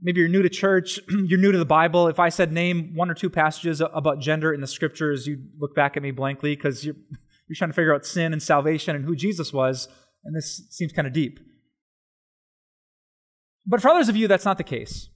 Maybe 0.01 0.21
you're 0.21 0.29
new 0.29 0.41
to 0.41 0.49
church, 0.49 0.99
you're 1.09 1.39
new 1.39 1.51
to 1.51 1.57
the 1.57 1.65
Bible. 1.65 2.07
If 2.07 2.19
I 2.19 2.29
said 2.29 2.51
name 2.51 2.95
one 2.95 3.09
or 3.09 3.13
two 3.13 3.29
passages 3.29 3.81
about 3.81 4.19
gender 4.19 4.53
in 4.53 4.61
the 4.61 4.67
scriptures, 4.67 5.27
you'd 5.27 5.49
look 5.59 5.75
back 5.75 5.97
at 5.97 6.03
me 6.03 6.11
blankly 6.11 6.55
because 6.55 6.85
you're, 6.85 6.95
you're 7.47 7.55
trying 7.55 7.69
to 7.69 7.75
figure 7.75 7.93
out 7.93 8.05
sin 8.05 8.31
and 8.31 8.41
salvation 8.41 8.95
and 8.95 9.05
who 9.05 9.15
Jesus 9.15 9.51
was, 9.51 9.87
and 10.23 10.35
this 10.35 10.67
seems 10.69 10.93
kind 10.93 11.07
of 11.07 11.13
deep. 11.13 11.39
But 13.65 13.81
for 13.81 13.89
others 13.89 14.09
of 14.09 14.15
you, 14.15 14.27
that's 14.27 14.45
not 14.45 14.57
the 14.57 14.63
case. 14.63 15.09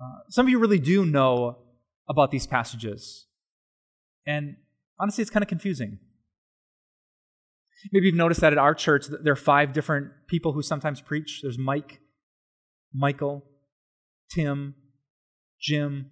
Uh, 0.00 0.20
some 0.28 0.46
of 0.46 0.50
you 0.50 0.58
really 0.58 0.78
do 0.78 1.04
know 1.04 1.58
about 2.08 2.30
these 2.30 2.46
passages. 2.46 3.26
And 4.26 4.56
honestly, 4.98 5.22
it's 5.22 5.30
kind 5.30 5.42
of 5.42 5.48
confusing. 5.48 5.98
Maybe 7.90 8.06
you've 8.06 8.14
noticed 8.14 8.40
that 8.40 8.52
at 8.52 8.58
our 8.58 8.74
church, 8.74 9.06
there 9.06 9.32
are 9.32 9.36
five 9.36 9.72
different 9.72 10.10
people 10.28 10.52
who 10.52 10.62
sometimes 10.62 11.00
preach. 11.00 11.40
There's 11.42 11.58
Mike, 11.58 12.00
Michael, 12.94 13.44
Tim, 14.30 14.74
Jim, 15.60 16.10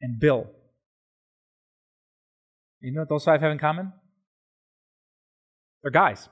and 0.00 0.18
Bill. 0.20 0.46
You 2.80 2.92
know 2.92 3.00
what 3.00 3.08
those 3.08 3.24
five 3.24 3.40
have 3.40 3.52
in 3.52 3.58
common? 3.58 3.92
They're 5.82 5.90
guys. 5.90 6.28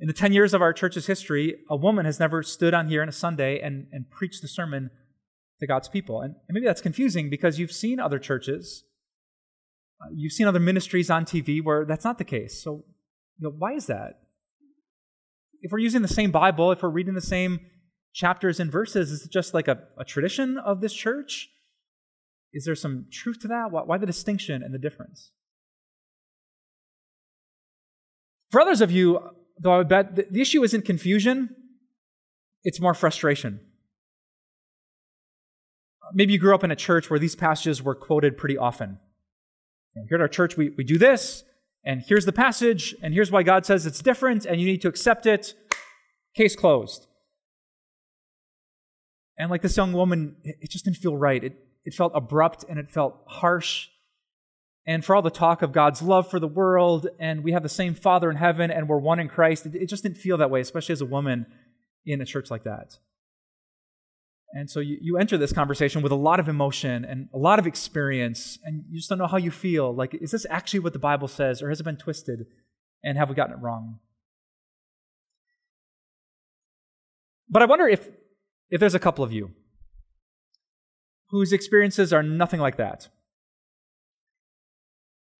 In 0.00 0.08
the 0.08 0.12
10 0.12 0.32
years 0.32 0.52
of 0.52 0.60
our 0.60 0.72
church's 0.72 1.06
history, 1.06 1.56
a 1.70 1.76
woman 1.76 2.04
has 2.04 2.20
never 2.20 2.42
stood 2.42 2.74
on 2.74 2.88
here 2.88 3.02
on 3.02 3.08
a 3.08 3.12
Sunday 3.12 3.60
and, 3.60 3.86
and 3.92 4.10
preached 4.10 4.42
the 4.42 4.48
sermon 4.48 4.90
to 5.60 5.66
God's 5.66 5.88
people. 5.88 6.20
And 6.20 6.34
maybe 6.50 6.66
that's 6.66 6.82
confusing 6.82 7.30
because 7.30 7.58
you've 7.58 7.72
seen 7.72 7.98
other 7.98 8.18
churches, 8.18 8.84
uh, 10.02 10.08
you've 10.14 10.32
seen 10.32 10.46
other 10.46 10.60
ministries 10.60 11.08
on 11.08 11.24
TV 11.24 11.62
where 11.62 11.84
that's 11.84 12.04
not 12.04 12.18
the 12.18 12.24
case. 12.24 12.62
So, 12.62 12.84
you 13.38 13.48
know, 13.48 13.54
why 13.56 13.72
is 13.72 13.86
that? 13.86 14.25
If 15.66 15.72
we're 15.72 15.78
using 15.78 16.02
the 16.02 16.06
same 16.06 16.30
Bible, 16.30 16.70
if 16.70 16.80
we're 16.80 16.90
reading 16.90 17.14
the 17.14 17.20
same 17.20 17.58
chapters 18.14 18.60
and 18.60 18.70
verses, 18.70 19.10
is 19.10 19.24
it 19.24 19.32
just 19.32 19.52
like 19.52 19.66
a, 19.66 19.82
a 19.98 20.04
tradition 20.04 20.58
of 20.58 20.80
this 20.80 20.94
church? 20.94 21.48
Is 22.52 22.66
there 22.66 22.76
some 22.76 23.06
truth 23.10 23.40
to 23.40 23.48
that? 23.48 23.72
Why, 23.72 23.82
why 23.82 23.98
the 23.98 24.06
distinction 24.06 24.62
and 24.62 24.72
the 24.72 24.78
difference? 24.78 25.32
For 28.52 28.60
others 28.60 28.80
of 28.80 28.92
you, 28.92 29.18
though 29.58 29.72
I 29.72 29.78
would 29.78 29.88
bet 29.88 30.14
the, 30.14 30.40
issue 30.40 30.62
isn't 30.62 30.84
confusion, 30.84 31.56
it's 32.62 32.80
more 32.80 32.94
frustration. 32.94 33.58
Maybe 36.14 36.32
you 36.32 36.38
grew 36.38 36.54
up 36.54 36.62
in 36.62 36.70
a 36.70 36.76
church 36.76 37.10
where 37.10 37.18
these 37.18 37.34
passages 37.34 37.82
were 37.82 37.96
quoted 37.96 38.38
pretty 38.38 38.56
often. 38.56 39.00
Here 40.08 40.14
at 40.14 40.20
our 40.20 40.28
church, 40.28 40.56
we, 40.56 40.68
we 40.78 40.84
do 40.84 40.96
this, 40.96 41.42
and 41.86 42.02
here's 42.06 42.24
the 42.24 42.32
passage, 42.32 42.96
and 43.00 43.14
here's 43.14 43.30
why 43.30 43.44
God 43.44 43.64
says 43.64 43.86
it's 43.86 44.02
different, 44.02 44.44
and 44.44 44.60
you 44.60 44.66
need 44.66 44.82
to 44.82 44.88
accept 44.88 45.24
it. 45.24 45.54
Case 46.36 46.56
closed. 46.56 47.06
And 49.38 49.50
like 49.50 49.62
this 49.62 49.76
young 49.76 49.92
woman, 49.92 50.36
it 50.42 50.70
just 50.70 50.84
didn't 50.84 50.96
feel 50.96 51.16
right. 51.16 51.42
It, 51.42 51.56
it 51.84 51.94
felt 51.94 52.12
abrupt 52.14 52.64
and 52.68 52.78
it 52.78 52.90
felt 52.90 53.22
harsh. 53.26 53.88
And 54.86 55.04
for 55.04 55.14
all 55.14 55.22
the 55.22 55.30
talk 55.30 55.62
of 55.62 55.72
God's 55.72 56.02
love 56.02 56.28
for 56.28 56.40
the 56.40 56.48
world, 56.48 57.08
and 57.20 57.44
we 57.44 57.52
have 57.52 57.62
the 57.62 57.68
same 57.68 57.94
Father 57.94 58.30
in 58.30 58.36
heaven, 58.36 58.70
and 58.70 58.88
we're 58.88 58.98
one 58.98 59.20
in 59.20 59.28
Christ, 59.28 59.66
it, 59.66 59.74
it 59.74 59.88
just 59.88 60.02
didn't 60.02 60.18
feel 60.18 60.38
that 60.38 60.50
way, 60.50 60.60
especially 60.60 60.94
as 60.94 61.00
a 61.00 61.06
woman 61.06 61.46
in 62.04 62.20
a 62.20 62.26
church 62.26 62.50
like 62.50 62.64
that. 62.64 62.98
And 64.52 64.70
so 64.70 64.80
you, 64.80 64.98
you 65.00 65.18
enter 65.18 65.36
this 65.36 65.52
conversation 65.52 66.02
with 66.02 66.12
a 66.12 66.16
lot 66.16 66.40
of 66.40 66.48
emotion 66.48 67.04
and 67.04 67.28
a 67.34 67.38
lot 67.38 67.58
of 67.58 67.66
experience, 67.66 68.58
and 68.64 68.84
you 68.88 68.98
just 68.98 69.08
don't 69.08 69.18
know 69.18 69.26
how 69.26 69.36
you 69.36 69.50
feel. 69.50 69.94
Like, 69.94 70.14
is 70.14 70.30
this 70.30 70.46
actually 70.48 70.80
what 70.80 70.92
the 70.92 70.98
Bible 70.98 71.28
says, 71.28 71.62
or 71.62 71.68
has 71.68 71.80
it 71.80 71.84
been 71.84 71.96
twisted? 71.96 72.46
And 73.04 73.18
have 73.18 73.28
we 73.28 73.34
gotten 73.34 73.54
it 73.54 73.60
wrong? 73.60 73.98
But 77.48 77.62
I 77.62 77.66
wonder 77.66 77.86
if, 77.86 78.08
if 78.70 78.80
there's 78.80 78.94
a 78.94 79.00
couple 79.00 79.24
of 79.24 79.32
you 79.32 79.50
whose 81.28 81.52
experiences 81.52 82.12
are 82.12 82.22
nothing 82.22 82.60
like 82.60 82.76
that. 82.76 83.08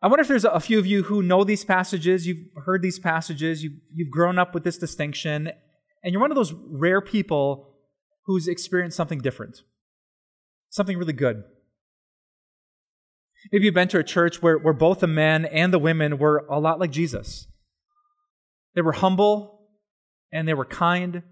I 0.03 0.09
wonder 0.09 0.21
if 0.21 0.29
there's 0.29 0.45
a 0.45 0.61
few 0.61 0.79
of 0.79 0.87
you 0.87 1.05
who 1.05 1.23
know 1.23 1.43
these 1.43 1.65
passages, 1.65 2.27
you've 2.27 2.45
heard 2.65 2.83
these 2.83 2.99
passages, 2.99 3.65
you've, 3.65 3.81
you've 3.93 4.11
grown 4.11 4.39
up 4.39 4.53
with 4.53 4.63
this 4.63 4.79
distinction, 4.79 5.51
and 6.03 6.13
you're 6.13 6.21
one 6.21 6.31
of 6.31 6.37
those 6.37 6.53
rare 6.53 7.01
people 7.01 7.76
who's 8.27 8.49
experienced 8.49 8.97
something 8.97 9.21
different, 9.21 9.63
something 10.71 10.99
really 10.99 11.13
good. 11.13 11.45
Maybe 13.53 13.67
you've 13.67 13.75
been 13.75 13.89
to 13.89 13.99
a 13.99 14.05
church 14.05 14.43
where, 14.43 14.59
where 14.59 14.75
both 14.75 15.01
the 15.01 15.07
men 15.07 15.45
and 15.45 15.73
the 15.73 15.79
women 15.79 16.19
were 16.19 16.47
a 16.51 16.59
lot 16.59 16.81
like 16.81 16.91
Jesus. 16.91 17.47
They 18.75 18.83
were 18.83 18.93
humble 18.93 19.61
and 20.33 20.49
they 20.49 20.55
were 20.55 20.65
kind 20.65 21.23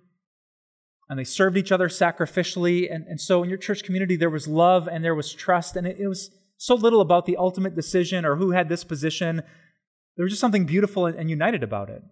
and 1.09 1.19
they 1.19 1.25
served 1.25 1.57
each 1.57 1.73
other 1.73 1.89
sacrificially. 1.89 2.93
And, 2.93 3.07
and 3.07 3.21
so 3.21 3.43
in 3.43 3.49
your 3.49 3.59
church 3.59 3.83
community, 3.83 4.17
there 4.17 4.31
was 4.31 4.49
love 4.49 4.89
and 4.89 5.05
there 5.05 5.15
was 5.15 5.33
trust. 5.33 5.77
And 5.77 5.87
it, 5.87 5.99
it 5.99 6.09
was 6.09 6.31
so 6.57 6.75
little 6.75 7.01
about 7.01 7.27
the 7.27 7.37
ultimate 7.37 7.75
decision 7.75 8.25
or 8.25 8.37
who 8.37 8.53
had 8.53 8.69
this 8.69 8.85
position. 8.85 9.43
There 10.17 10.25
was 10.25 10.33
just 10.33 10.41
something 10.41 10.65
beautiful 10.65 11.07
and, 11.07 11.19
and 11.19 11.29
united 11.29 11.63
about 11.63 11.91
it. 11.91 12.03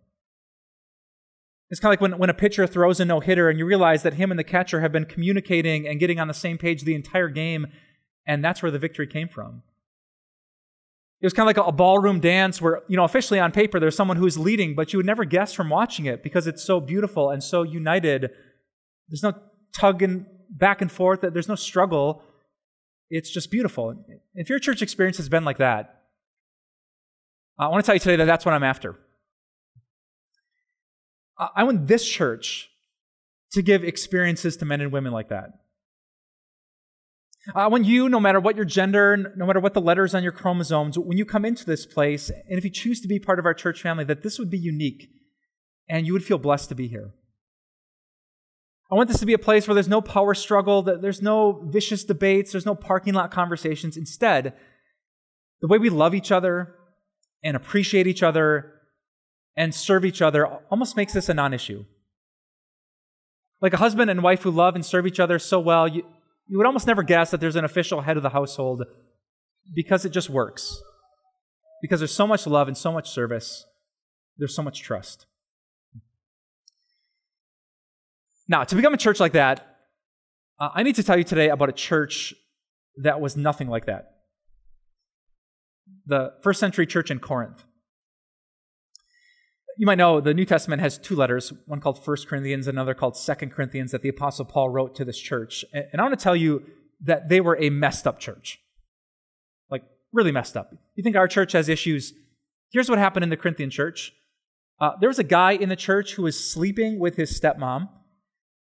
It's 1.73 1.81
kind 1.81 1.89
of 1.89 1.93
like 1.93 2.03
when, 2.03 2.19
when 2.19 2.29
a 2.29 2.35
pitcher 2.35 2.67
throws 2.67 3.01
a 3.01 3.07
no 3.07 3.21
hitter 3.21 3.49
and 3.49 3.59
you 3.59 3.65
realize 3.65 4.03
that 4.03 4.13
him 4.13 4.31
and 4.31 4.39
the 4.39 4.45
catcher 4.45 4.83
have 4.83 4.93
been 4.93 5.07
communicating 5.07 5.89
and 5.89 5.99
getting 5.99 6.21
on 6.21 6.29
the 6.29 6.35
same 6.35 6.59
page 6.59 6.83
the 6.83 6.95
entire 6.95 7.31
game, 7.31 7.67
and 8.27 8.45
that's 8.45 8.63
where 8.63 8.71
the 8.71 8.79
victory 8.79 9.07
came 9.07 9.27
from. 9.27 9.63
It 11.23 11.25
was 11.25 11.33
kind 11.33 11.49
of 11.49 11.57
like 11.57 11.67
a, 11.67 11.73
ballroom 11.73 12.21
dance 12.21 12.61
where, 12.61 12.83
you 12.89 12.97
know, 12.99 13.05
officially 13.05 13.41
on 13.41 13.53
paper 13.53 13.81
there's 13.81 13.97
someone 13.97 14.19
who's 14.19 14.37
leading, 14.37 14.75
but 14.75 14.93
you 14.93 14.99
would 14.99 15.07
never 15.07 15.25
guess 15.25 15.55
from 15.55 15.71
watching 15.71 16.05
it 16.05 16.23
because 16.23 16.47
it's 16.47 16.63
so 16.63 16.79
beautiful 16.79 17.31
and 17.31 17.43
so 17.43 17.63
united. 17.63 18.31
There's 19.09 19.23
no 19.23 19.33
tugging 19.75 20.27
back 20.51 20.83
and 20.83 20.93
forth, 20.93 21.21
there's 21.23 21.49
no 21.49 21.55
struggle. 21.55 22.23
It's 23.09 23.31
just 23.31 23.51
beautiful. 23.51 24.05
If 24.35 24.51
your 24.51 24.59
church 24.59 24.83
experience 24.83 25.17
has 25.17 25.31
been 25.31 25.47
like 25.47 25.57
that, 25.57 26.03
I 27.59 27.69
want 27.69 27.83
to 27.83 27.87
tell 27.87 27.95
you 27.95 28.01
today 28.01 28.17
that 28.17 28.27
that's 28.27 28.45
what 28.45 28.53
I'm 28.53 28.63
after. 28.63 28.99
I 31.55 31.65
want 31.65 31.87
this 31.87 32.07
church 32.09 32.71
to 33.53 33.63
give 33.63 33.85
experiences 33.85 34.57
to 34.59 34.65
men 34.65 34.81
and 34.81 34.93
women 34.93 35.13
like 35.13 35.29
that. 35.29 35.51
I 37.55 37.67
want 37.67 37.87
you, 37.87 38.09
no 38.09 38.21
matter 38.21 38.39
what 38.39 38.55
your 38.55 38.65
gender, 38.65 39.35
no 39.37 39.47
matter 39.47 39.59
what 39.59 39.75
the 39.75 39.81
letters 39.81 40.15
on 40.15 40.23
your 40.23 40.33
chromosomes, 40.33 40.97
when 40.97 41.19
you 41.19 41.25
come 41.25 41.45
into 41.45 41.65
this 41.65 41.87
place, 41.87 42.31
and 42.31 42.57
if 42.59 42.65
you 42.65 42.71
choose 42.71 43.01
to 43.01 43.09
be 43.09 43.19
part 43.19 43.41
of 43.41 43.47
our 43.47 43.55
church 43.55 43.83
family, 43.83 44.05
that 44.05 44.23
this 44.23 44.39
would 44.39 44.51
be 44.51 44.59
unique 44.59 45.09
and 45.89 46.07
you 46.07 46.13
would 46.13 46.25
feel 46.25 46.39
blessed 46.39 46.69
to 46.69 46.75
be 46.77 46.87
here. 46.87 47.11
I 48.91 48.95
want 48.95 49.09
this 49.09 49.21
to 49.21 49.27
be 49.27 49.33
a 49.33 49.39
place 49.39 49.67
where 49.67 49.75
there's 49.75 49.89
no 49.89 50.03
power 50.03 50.35
struggle, 50.35 50.83
that 50.83 51.03
there's 51.03 51.23
no 51.23 51.65
vicious 51.67 52.05
debates, 52.05 52.53
there's 52.53 52.67
no 52.67 52.75
parking 52.75 53.15
lot 53.15 53.31
conversations. 53.31 53.97
Instead, 53.97 54.55
the 55.61 55.67
way 55.67 55.79
we 55.79 55.91
love 55.91 56.15
each 56.15 56.31
other 56.31 56.75
and 57.43 57.57
appreciate 57.57 58.07
each 58.07 58.23
other 58.23 58.72
and 59.57 59.75
serve 59.75 60.05
each 60.05 60.23
other 60.23 60.47
almost 60.47 60.97
makes 60.97 61.13
this 61.13 61.29
a 61.29 61.35
non 61.35 61.53
issue. 61.53 61.85
Like 63.61 63.73
a 63.73 63.79
husband 63.79 64.11
and 64.11 64.23
wife 64.23 64.43
who 64.43 64.51
love 64.51 64.75
and 64.75 64.85
serve 64.85 65.07
each 65.07 65.21
other 65.21 65.39
so 65.39 65.61
well, 65.61 65.87
you, 65.87 66.03
you 66.49 66.57
would 66.59 66.67
almost 66.67 66.87
never 66.87 67.03
guess 67.03 67.31
that 67.31 67.41
there's 67.41 67.57
an 67.57 67.65
official 67.65 68.01
head 68.01 68.17
of 68.17 68.23
the 68.23 68.31
household 68.31 68.85
because 69.75 70.05
it 70.05 70.11
just 70.11 70.29
works. 70.29 70.81
Because 71.81 72.01
there's 72.01 72.15
so 72.15 72.27
much 72.27 72.47
love 72.47 72.69
and 72.69 72.77
so 72.77 72.93
much 72.93 73.11
service, 73.11 73.65
there's 74.37 74.55
so 74.55 74.63
much 74.63 74.83
trust. 74.83 75.27
Now, 78.49 78.65
to 78.65 78.75
become 78.75 78.95
a 78.95 78.99
church 78.99 79.21
like 79.21 79.33
that, 79.33 79.79
uh, 80.59 80.71
I 80.75 80.83
need 80.83 80.97
to 80.97 81.03
tell 81.03 81.17
you 81.17 81.25
today 81.25 81.49
about 81.49 81.69
a 81.69 81.73
church 81.73 82.35
that 82.97 83.21
was 83.21 83.37
nothing 83.37 83.69
like 83.69 83.87
that. 83.87 84.11
The 86.07 86.35
first 86.43 86.61
century 86.61 86.87
church 86.87 87.11
in 87.11 87.19
Corinth 87.19 87.65
you 89.79 89.87
might 89.87 89.99
know 89.99 90.21
the 90.21 90.35
New 90.35 90.45
Testament 90.45 90.83
has 90.83 90.99
two 90.99 91.17
letters, 91.17 91.53
one 91.67 91.81
called 91.81 92.05
First 92.05 92.29
Corinthians, 92.29 92.67
another 92.67 92.95
called 92.95 93.17
Second 93.17 93.53
Corinthians, 93.53 93.93
that 93.93 94.03
the 94.03 94.09
Apostle 94.09 94.45
Paul 94.45 94.71
wrote 94.71 94.95
to 94.97 95.05
this 95.05 95.19
church. 95.19 95.65
And 95.73 96.01
I 96.01 96.03
want 96.03 96.19
to 96.19 96.23
tell 96.23 96.37
you 96.37 96.65
that 97.03 97.29
they 97.29 97.41
were 97.41 97.59
a 97.61 97.71
messed 97.71 98.07
up 98.07 98.19
church. 98.19 98.61
Like, 99.71 99.83
really 100.13 100.33
messed 100.33 100.57
up. 100.57 100.73
You 100.95 101.03
think 101.03 101.17
our 101.17 101.29
church 101.29 101.53
has 101.53 101.69
issues? 101.69 102.13
Here's 102.71 102.89
what 102.89 102.99
happened 102.99 103.25
in 103.25 103.31
the 103.31 103.37
Corinthian 103.37 103.71
church 103.71 104.13
uh, 104.81 104.97
there 105.01 105.09
was 105.09 105.21
a 105.21 105.25
guy 105.25 105.53
in 105.53 105.69
the 105.69 105.77
church 105.77 106.15
who 106.15 106.23
was 106.23 106.53
sleeping 106.53 106.99
with 106.99 107.15
his 107.15 107.39
stepmom. 107.39 107.89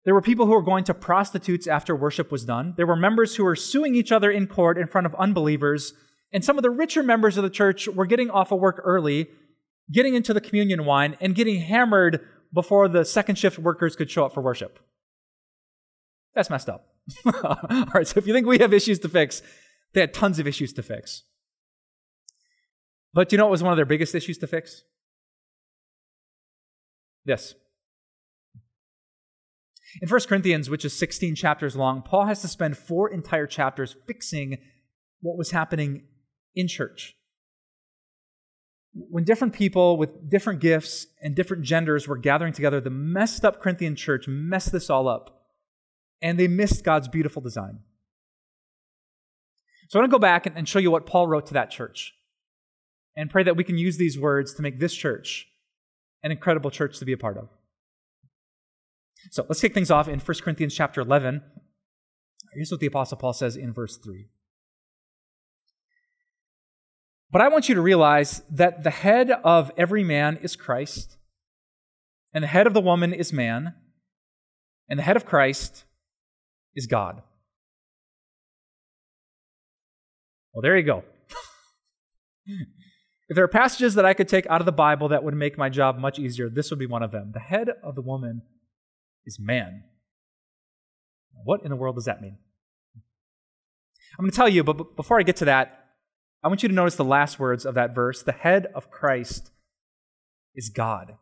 There 0.05 0.13
were 0.13 0.21
people 0.21 0.45
who 0.45 0.53
were 0.53 0.63
going 0.63 0.85
to 0.85 0.93
prostitutes 0.93 1.67
after 1.67 1.97
worship 1.97 2.31
was 2.31 2.45
done. 2.45 2.75
There 2.77 2.87
were 2.87 2.97
members 2.97 3.37
who 3.37 3.45
were 3.45 3.57
suing 3.57 3.95
each 3.95 4.13
other 4.13 4.31
in 4.31 4.47
court 4.47 4.77
in 4.77 4.87
front 4.87 5.07
of 5.07 5.15
unbelievers. 5.15 5.95
And 6.31 6.45
some 6.45 6.59
of 6.59 6.63
the 6.63 6.71
richer 6.71 7.03
members 7.03 7.39
of 7.39 7.43
the 7.43 7.49
church 7.49 7.89
were 7.89 8.05
getting 8.05 8.29
off 8.29 8.53
of 8.53 8.61
work 8.61 8.83
early 8.85 9.29
getting 9.91 10.15
into 10.15 10.33
the 10.33 10.41
communion 10.41 10.85
wine, 10.85 11.17
and 11.21 11.35
getting 11.35 11.61
hammered 11.61 12.21
before 12.53 12.89
the 12.89 13.05
second 13.05 13.37
shift 13.37 13.59
workers 13.59 13.97
could 13.97 14.11
show 14.11 14.25
up 14.25 14.33
for 14.33 14.41
worship. 14.41 14.79
That's 16.35 16.51
messed 16.51 16.69
up. 16.69 16.87
All 17.45 17.85
right, 17.95 18.07
so 18.07 18.19
if 18.19 18.27
you 18.27 18.33
think 18.33 18.47
we 18.47 18.59
have 18.59 18.73
issues 18.73 18.99
to 19.01 19.09
fix, 19.09 19.43
they 19.93 20.01
had 20.01 20.15
tons 20.15 20.39
of 20.39 20.47
issues 20.47 20.73
to 20.75 20.83
fix. 20.83 21.25
But 23.13 23.31
you 23.31 23.39
know 23.39 23.45
what 23.45 23.53
was 23.53 23.63
one 23.63 23.73
of 23.73 23.77
their 23.77 23.85
biggest 23.85 24.15
issues 24.15 24.39
to 24.39 24.47
fix? 24.47 24.83
This. 27.25 27.55
In 30.03 30.09
1 30.09 30.21
Corinthians, 30.23 30.69
which 30.69 30.85
is 30.85 30.99
16 30.99 31.37
chapters 31.37 31.77
long, 31.77 32.03
Paul 32.03 32.27
has 32.27 32.41
to 32.41 32.49
spend 32.49 32.77
four 32.77 33.09
entire 33.09 33.47
chapters 33.47 33.95
fixing 34.07 34.59
what 35.21 35.39
was 35.39 35.53
happening 35.53 36.07
in 36.55 36.67
church 36.67 37.17
when 38.95 39.25
different 39.25 39.53
people 39.53 39.97
with 39.97 40.31
different 40.31 40.61
gifts 40.61 41.07
and 41.21 41.35
different 41.35 41.65
genders 41.65 42.07
were 42.07 42.17
gathering 42.17 42.53
together, 42.53 42.81
the 42.81 42.91
messed 42.91 43.45
up 43.45 43.61
Corinthian 43.61 43.97
church 43.97 44.27
messed 44.29 44.73
this 44.73 44.89
all 44.89 45.09
up. 45.09 45.43
And 46.23 46.39
they 46.39 46.49
missed 46.49 46.85
God's 46.85 47.09
beautiful 47.09 47.43
design. 47.43 47.81
So 49.89 49.99
I 49.99 50.03
want 50.03 50.11
to 50.11 50.15
go 50.15 50.21
back 50.21 50.47
and 50.47 50.69
show 50.69 50.79
you 50.79 50.91
what 50.91 51.07
Paul 51.07 51.27
wrote 51.27 51.47
to 51.47 51.55
that 51.55 51.71
church 51.71 52.15
and 53.17 53.31
pray 53.31 53.43
that 53.43 53.57
we 53.57 53.65
can 53.65 53.77
use 53.77 53.97
these 53.97 54.19
words 54.19 54.55
to 54.55 54.63
make 54.63 54.81
this 54.81 54.95
church 54.95 55.47
an 56.23 56.31
incredible 56.31 56.71
church 56.71 56.99
to 56.99 57.05
be 57.05 57.13
a 57.13 57.19
part 57.19 57.37
of. 57.37 57.49
So 59.31 59.45
let's 59.49 59.61
kick 59.61 59.75
things 59.75 59.91
off 59.91 60.09
in 60.09 60.21
1 60.21 60.39
Corinthians 60.43 60.75
chapter 60.75 61.01
11. 61.01 61.43
Here's 62.55 62.71
what 62.71 62.81
the 62.81 62.87
Apostle 62.87 63.19
Paul 63.19 63.33
says 63.33 63.57
in 63.57 63.73
verse 63.73 63.97
3. 63.97 64.29
But 67.35 67.43
I 67.43 67.49
want 67.49 67.69
you 67.69 67.75
to 67.75 67.81
realize 67.81 68.45
that 68.49 68.85
the 68.85 68.91
head 68.91 69.29
of 69.29 69.73
every 69.77 70.05
man 70.05 70.39
is 70.41 70.55
Christ, 70.55 71.17
and 72.33 72.45
the 72.45 72.47
head 72.47 72.69
of 72.69 72.75
the 72.75 72.81
woman 72.81 73.13
is 73.13 73.33
man, 73.33 73.75
and 74.89 75.01
the 75.01 75.03
head 75.03 75.17
of 75.17 75.27
Christ 75.27 75.83
is 76.77 76.87
God. 76.87 77.23
Well, 80.53 80.63
there 80.63 80.77
you 80.77 80.85
go. 80.85 81.03
if 82.47 83.35
there 83.35 83.43
are 83.43 83.49
passages 83.49 83.97
that 83.97 84.07
I 84.07 84.15
could 84.15 84.29
take 84.29 84.47
out 84.47 84.61
of 84.61 84.65
the 84.65 84.71
Bible 84.71 85.09
that 85.09 85.25
would 85.25 85.35
make 85.35 85.59
my 85.59 85.69
job 85.69 85.99
much 85.99 86.21
easier, 86.21 86.49
this 86.49 86.71
would 86.71 86.79
be 86.79 86.87
one 86.87 87.03
of 87.03 87.11
them. 87.11 87.33
The 87.35 87.41
head 87.41 87.69
of 87.83 87.97
the 87.97 88.03
woman 88.03 88.43
is 89.27 89.41
man. 89.41 89.83
What 91.43 91.65
in 91.65 91.71
the 91.71 91.77
world 91.77 91.97
does 91.97 92.05
that 92.05 92.23
mean? 92.23 92.39
I'm 94.17 94.23
going 94.23 94.31
to 94.31 94.37
tell 94.37 94.49
you, 94.49 94.63
but 94.63 94.95
before 94.95 95.19
I 95.19 95.25
get 95.25 95.35
to 95.39 95.47
that, 95.47 95.84
I 96.45 96.49
want 96.49 96.63
you 96.63 96.69
to 96.69 96.75
notice 96.75 96.97
the 96.97 97.05
last 97.05 97.41
words 97.41 97.65
of 97.65 97.75
that 97.75 97.95
verse. 97.95 98.23
The 98.23 98.33
head 98.33 98.67
of 98.75 98.91
Christ 98.91 99.51
is 100.55 100.69
God. 100.69 101.17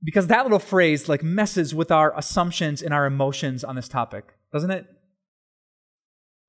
Because 0.00 0.28
that 0.28 0.44
little 0.44 0.60
phrase 0.60 1.08
like 1.08 1.24
messes 1.24 1.74
with 1.74 1.90
our 1.90 2.16
assumptions 2.16 2.80
and 2.80 2.94
our 2.94 3.06
emotions 3.06 3.64
on 3.64 3.74
this 3.74 3.88
topic, 3.88 4.34
doesn't 4.52 4.70
it? 4.70 4.86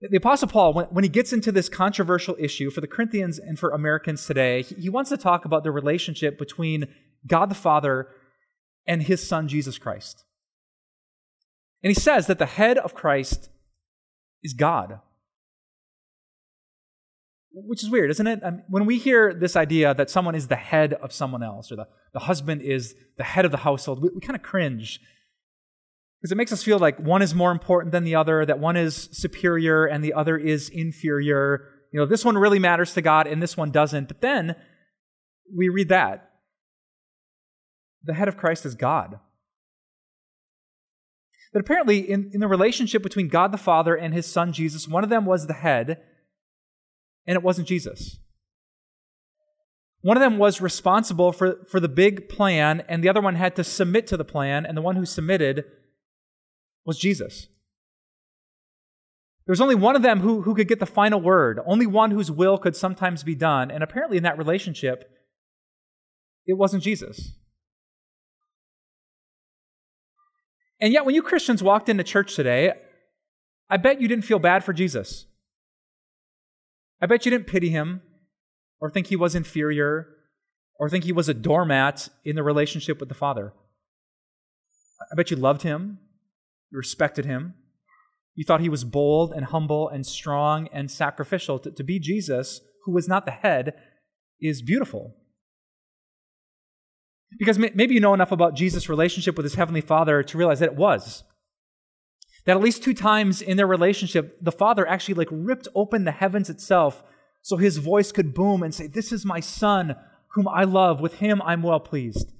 The 0.01 0.17
Apostle 0.17 0.47
Paul, 0.47 0.87
when, 0.91 1.03
he 1.03 1.09
gets 1.09 1.33
into 1.33 1.51
this 1.51 1.67
controversial 1.67 2.37
issue 2.39 2.69
for 2.69 2.79
the 2.81 2.87
Corinthians 2.87 3.39
and 3.39 3.57
for 3.57 3.71
Americans 3.71 4.25
today, 4.25 4.61
he 4.61 4.89
wants 4.89 5.09
to 5.09 5.17
talk 5.17 5.45
about 5.45 5.63
the 5.63 5.71
relationship 5.71 6.37
between 6.37 6.85
God 7.27 7.49
the 7.49 7.55
Father 7.55 8.07
and 8.87 9.01
his 9.01 9.27
Son, 9.27 9.47
Jesus 9.47 9.77
Christ. 9.77 10.23
And 11.83 11.89
he 11.89 11.99
says 11.99 12.27
that 12.27 12.39
the 12.39 12.45
head 12.45 12.77
of 12.77 12.93
Christ 12.93 13.49
is 14.41 14.53
God. 14.53 14.99
Which 17.51 17.83
is 17.83 17.89
weird, 17.89 18.11
isn't 18.11 18.27
it? 18.27 18.41
I 18.45 18.51
mean, 18.51 18.63
when 18.69 18.85
we 18.85 18.99
hear 18.99 19.33
this 19.33 19.55
idea 19.55 19.93
that 19.95 20.09
someone 20.09 20.35
is 20.35 20.47
the 20.47 20.55
head 20.55 20.93
of 20.93 21.11
someone 21.11 21.41
else, 21.41 21.71
or 21.71 21.77
the, 21.77 21.87
the 22.13 22.19
husband 22.19 22.61
is 22.61 22.95
the 23.17 23.23
head 23.23 23.45
of 23.45 23.51
the 23.51 23.57
household, 23.57 24.01
we, 24.01 24.09
we 24.13 24.21
kind 24.21 24.35
of 24.35 24.43
cringe. 24.43 24.99
Because 26.21 26.31
it 26.31 26.35
makes 26.35 26.51
us 26.51 26.63
feel 26.63 26.79
like 26.79 26.99
one 26.99 27.21
is 27.21 27.33
more 27.33 27.51
important 27.51 27.91
than 27.91 28.03
the 28.03 28.15
other, 28.15 28.45
that 28.45 28.59
one 28.59 28.75
is 28.75 29.09
superior 29.11 29.85
and 29.85 30.03
the 30.03 30.13
other 30.13 30.37
is 30.37 30.69
inferior. 30.69 31.69
You 31.91 31.99
know, 31.99 32.05
this 32.05 32.25
one 32.25 32.37
really 32.37 32.59
matters 32.59 32.93
to 32.93 33.01
God 33.01 33.25
and 33.25 33.41
this 33.41 33.57
one 33.57 33.71
doesn't. 33.71 34.09
But 34.09 34.21
then 34.21 34.55
we 35.55 35.69
read 35.69 35.89
that. 35.89 36.29
The 38.03 38.13
head 38.13 38.27
of 38.27 38.37
Christ 38.37 38.65
is 38.65 38.75
God. 38.75 39.19
That 41.53 41.59
apparently, 41.59 41.99
in, 41.99 42.29
in 42.33 42.41
the 42.41 42.47
relationship 42.47 43.01
between 43.01 43.27
God 43.27 43.51
the 43.51 43.57
Father 43.57 43.95
and 43.95 44.13
his 44.13 44.27
Son 44.27 44.53
Jesus, 44.53 44.87
one 44.87 45.03
of 45.03 45.09
them 45.09 45.25
was 45.25 45.47
the 45.47 45.53
head 45.53 45.99
and 47.29 47.35
it 47.35 47.43
wasn't 47.43 47.67
Jesus. 47.67 48.17
One 50.01 50.17
of 50.17 50.21
them 50.21 50.39
was 50.39 50.61
responsible 50.61 51.31
for, 51.31 51.63
for 51.69 51.79
the 51.79 51.87
big 51.87 52.27
plan, 52.27 52.83
and 52.89 53.03
the 53.03 53.09
other 53.09 53.21
one 53.21 53.35
had 53.35 53.55
to 53.57 53.63
submit 53.63 54.07
to 54.07 54.17
the 54.17 54.25
plan, 54.25 54.65
and 54.65 54.75
the 54.75 54.81
one 54.81 54.95
who 54.95 55.05
submitted 55.05 55.63
was 56.85 56.97
Jesus. 56.97 57.45
There 59.45 59.51
was 59.51 59.61
only 59.61 59.75
one 59.75 59.95
of 59.95 60.01
them 60.01 60.21
who, 60.21 60.41
who 60.41 60.55
could 60.55 60.67
get 60.67 60.79
the 60.79 60.87
final 60.87 61.21
word, 61.21 61.59
only 61.67 61.85
one 61.85 62.09
whose 62.09 62.31
will 62.31 62.57
could 62.57 62.75
sometimes 62.75 63.23
be 63.23 63.35
done, 63.35 63.69
and 63.69 63.83
apparently 63.83 64.17
in 64.17 64.23
that 64.23 64.39
relationship, 64.39 65.07
it 66.47 66.53
wasn't 66.53 66.81
Jesus. 66.81 67.33
And 70.81 70.91
yet, 70.91 71.05
when 71.05 71.13
you 71.13 71.21
Christians 71.21 71.61
walked 71.61 71.89
into 71.89 72.03
church 72.03 72.35
today, 72.35 72.73
I 73.69 73.77
bet 73.77 74.01
you 74.01 74.07
didn't 74.07 74.25
feel 74.25 74.39
bad 74.39 74.63
for 74.63 74.73
Jesus. 74.73 75.25
I 77.01 77.05
bet 77.05 77.25
you 77.25 77.31
didn't 77.31 77.47
pity 77.47 77.69
him 77.69 78.01
or 78.79 78.89
think 78.89 79.07
he 79.07 79.15
was 79.15 79.35
inferior 79.35 80.07
or 80.75 80.89
think 80.89 81.03
he 81.03 81.11
was 81.11 81.29
a 81.29 81.33
doormat 81.33 82.09
in 82.23 82.35
the 82.35 82.43
relationship 82.43 82.99
with 82.99 83.09
the 83.09 83.15
Father. 83.15 83.53
I 85.11 85.15
bet 85.15 85.31
you 85.31 85.37
loved 85.37 85.63
him, 85.63 85.99
you 86.71 86.77
respected 86.77 87.25
him, 87.25 87.53
you 88.35 88.45
thought 88.45 88.61
he 88.61 88.69
was 88.69 88.83
bold 88.83 89.33
and 89.33 89.45
humble 89.45 89.89
and 89.89 90.05
strong 90.05 90.69
and 90.71 90.89
sacrificial. 90.89 91.59
To, 91.59 91.71
to 91.71 91.83
be 91.83 91.99
Jesus, 91.99 92.61
who 92.85 92.93
was 92.93 93.07
not 93.07 93.25
the 93.25 93.31
head, 93.31 93.73
is 94.39 94.61
beautiful. 94.61 95.15
Because 97.37 97.59
maybe 97.59 97.93
you 97.93 97.99
know 97.99 98.13
enough 98.13 98.31
about 98.31 98.55
Jesus' 98.55 98.89
relationship 98.89 99.35
with 99.35 99.43
his 99.43 99.55
heavenly 99.55 99.81
Father 99.81 100.23
to 100.23 100.37
realize 100.37 100.59
that 100.59 100.69
it 100.69 100.75
was. 100.75 101.23
That 102.49 102.57
at 102.57 102.63
least 102.63 102.81
two 102.81 102.95
times 102.95 103.43
in 103.43 103.57
their 103.57 103.67
relationship, 103.67 104.39
the 104.41 104.51
Father 104.51 104.87
actually 104.87 105.13
like 105.13 105.27
ripped 105.29 105.67
open 105.75 106.03
the 106.03 106.11
heavens 106.11 106.49
itself 106.49 107.03
so 107.43 107.57
his 107.57 107.77
voice 107.77 108.11
could 108.11 108.33
boom 108.33 108.63
and 108.63 108.73
say, 108.73 108.87
This 108.87 109.11
is 109.11 109.23
my 109.23 109.39
Son, 109.39 109.95
whom 110.29 110.47
I 110.47 110.63
love. 110.63 110.99
With 110.99 111.19
him 111.19 111.43
I'm 111.43 111.61
well 111.61 111.79
pleased. 111.79 112.33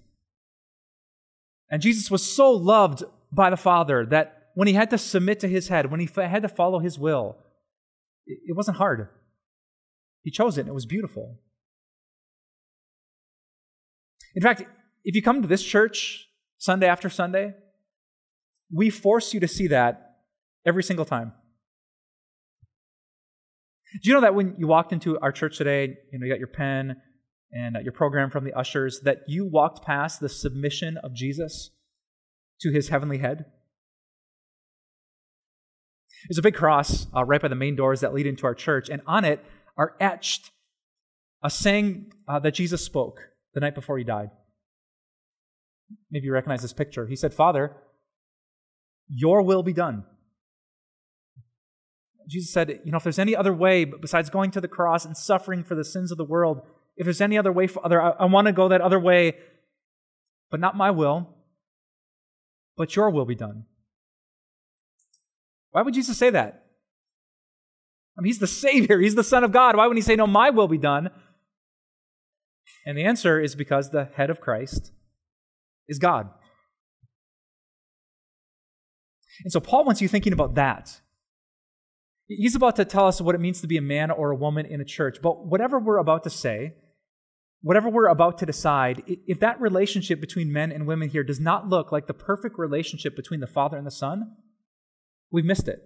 And 1.69 1.79
Jesus 1.79 2.09
was 2.09 2.23
so 2.23 2.49
loved 2.49 3.03
by 3.31 3.51
the 3.51 3.55
Father 3.55 4.03
that 4.07 4.47
when 4.55 4.67
he 4.67 4.73
had 4.73 4.89
to 4.89 4.97
submit 4.97 5.41
to 5.41 5.47
his 5.47 5.67
head, 5.67 5.91
when 5.91 5.99
he 5.99 6.09
had 6.15 6.41
to 6.41 6.49
follow 6.49 6.79
his 6.79 6.97
will, 6.97 7.37
it 8.25 8.55
wasn't 8.55 8.77
hard. 8.77 9.09
He 10.23 10.31
chose 10.31 10.57
it, 10.57 10.61
and 10.61 10.69
it 10.69 10.73
was 10.73 10.87
beautiful. 10.87 11.37
In 14.33 14.41
fact, 14.41 14.63
if 15.03 15.15
you 15.15 15.21
come 15.21 15.43
to 15.43 15.47
this 15.47 15.63
church 15.63 16.29
Sunday 16.57 16.87
after 16.87 17.11
Sunday, 17.11 17.53
we 18.73 18.89
force 18.89 19.33
you 19.33 19.39
to 19.39 19.47
see 19.47 19.67
that 19.67 20.17
every 20.65 20.83
single 20.83 21.05
time. 21.05 21.33
Do 24.03 24.09
you 24.09 24.13
know 24.13 24.21
that 24.21 24.35
when 24.35 24.55
you 24.57 24.67
walked 24.67 24.93
into 24.93 25.19
our 25.19 25.31
church 25.31 25.57
today, 25.57 25.97
you 26.11 26.19
know, 26.19 26.25
you 26.25 26.31
got 26.31 26.39
your 26.39 26.47
pen 26.47 26.97
and 27.51 27.77
your 27.81 27.91
program 27.91 28.29
from 28.29 28.43
the 28.43 28.53
ushers, 28.53 29.01
that 29.03 29.21
you 29.27 29.45
walked 29.45 29.83
past 29.83 30.19
the 30.19 30.29
submission 30.29 30.97
of 31.03 31.15
Jesus 31.15 31.71
to 32.61 32.71
his 32.71 32.89
heavenly 32.89 33.17
head? 33.17 33.45
There's 36.27 36.37
a 36.37 36.43
big 36.43 36.55
cross 36.55 37.07
uh, 37.15 37.23
right 37.23 37.41
by 37.41 37.47
the 37.47 37.55
main 37.55 37.75
doors 37.75 38.01
that 38.01 38.13
lead 38.13 38.27
into 38.27 38.45
our 38.45 38.53
church, 38.53 38.89
and 38.89 39.01
on 39.07 39.25
it 39.25 39.43
are 39.77 39.95
etched 39.99 40.51
a 41.41 41.49
saying 41.49 42.11
uh, 42.27 42.39
that 42.39 42.53
Jesus 42.53 42.83
spoke 42.83 43.21
the 43.53 43.59
night 43.61 43.73
before 43.73 43.97
he 43.97 44.03
died. 44.03 44.29
Maybe 46.11 46.25
you 46.25 46.33
recognize 46.33 46.61
this 46.61 46.73
picture. 46.73 47.07
He 47.07 47.15
said, 47.15 47.33
Father, 47.33 47.75
your 49.09 49.41
will 49.41 49.63
be 49.63 49.73
done. 49.73 50.03
Jesus 52.27 52.53
said, 52.53 52.81
you 52.85 52.91
know, 52.91 52.97
if 52.97 53.03
there's 53.03 53.19
any 53.19 53.35
other 53.35 53.53
way 53.53 53.85
besides 53.85 54.29
going 54.29 54.51
to 54.51 54.61
the 54.61 54.67
cross 54.67 55.03
and 55.03 55.17
suffering 55.17 55.63
for 55.63 55.75
the 55.75 55.83
sins 55.83 56.11
of 56.11 56.17
the 56.17 56.23
world, 56.23 56.61
if 56.95 57.05
there's 57.05 57.21
any 57.21 57.37
other 57.37 57.51
way, 57.51 57.65
Father, 57.65 58.01
I, 58.01 58.09
I 58.11 58.25
want 58.25 58.47
to 58.47 58.53
go 58.53 58.67
that 58.67 58.81
other 58.81 58.99
way, 58.99 59.33
but 60.51 60.59
not 60.59 60.77
my 60.77 60.91
will, 60.91 61.35
but 62.77 62.95
your 62.95 63.09
will 63.09 63.25
be 63.25 63.35
done. 63.35 63.65
Why 65.71 65.81
would 65.81 65.93
Jesus 65.93 66.17
say 66.17 66.29
that? 66.29 66.65
I 68.17 68.21
mean, 68.21 68.27
he's 68.27 68.39
the 68.39 68.47
Savior, 68.47 68.99
he's 68.99 69.15
the 69.15 69.23
Son 69.23 69.43
of 69.43 69.51
God. 69.51 69.75
Why 69.75 69.87
would 69.87 69.97
he 69.97 70.03
say, 70.03 70.15
no, 70.15 70.27
my 70.27 70.49
will 70.49 70.67
be 70.67 70.77
done? 70.77 71.09
And 72.85 72.97
the 72.97 73.05
answer 73.05 73.39
is 73.39 73.55
because 73.55 73.89
the 73.89 74.09
head 74.15 74.29
of 74.29 74.41
Christ 74.41 74.91
is 75.87 75.99
God. 75.99 76.29
And 79.43 79.51
so 79.51 79.59
Paul 79.59 79.85
wants 79.85 80.01
you 80.01 80.07
thinking 80.07 80.33
about 80.33 80.55
that. 80.55 81.01
He's 82.27 82.55
about 82.55 82.75
to 82.75 82.85
tell 82.85 83.07
us 83.07 83.19
what 83.19 83.35
it 83.35 83.41
means 83.41 83.61
to 83.61 83.67
be 83.67 83.77
a 83.77 83.81
man 83.81 84.11
or 84.11 84.31
a 84.31 84.35
woman 84.35 84.65
in 84.65 84.81
a 84.81 84.85
church. 84.85 85.17
But 85.21 85.45
whatever 85.47 85.79
we're 85.79 85.97
about 85.97 86.23
to 86.25 86.29
say, 86.29 86.73
whatever 87.61 87.89
we're 87.89 88.07
about 88.07 88.37
to 88.39 88.45
decide, 88.45 89.03
if 89.27 89.39
that 89.39 89.59
relationship 89.59 90.21
between 90.21 90.53
men 90.53 90.71
and 90.71 90.85
women 90.85 91.09
here 91.09 91.23
does 91.23 91.39
not 91.39 91.67
look 91.67 91.91
like 91.91 92.07
the 92.07 92.13
perfect 92.13 92.59
relationship 92.59 93.15
between 93.15 93.39
the 93.39 93.47
Father 93.47 93.77
and 93.77 93.87
the 93.87 93.91
Son, 93.91 94.35
we've 95.31 95.45
missed 95.45 95.67
it. 95.67 95.79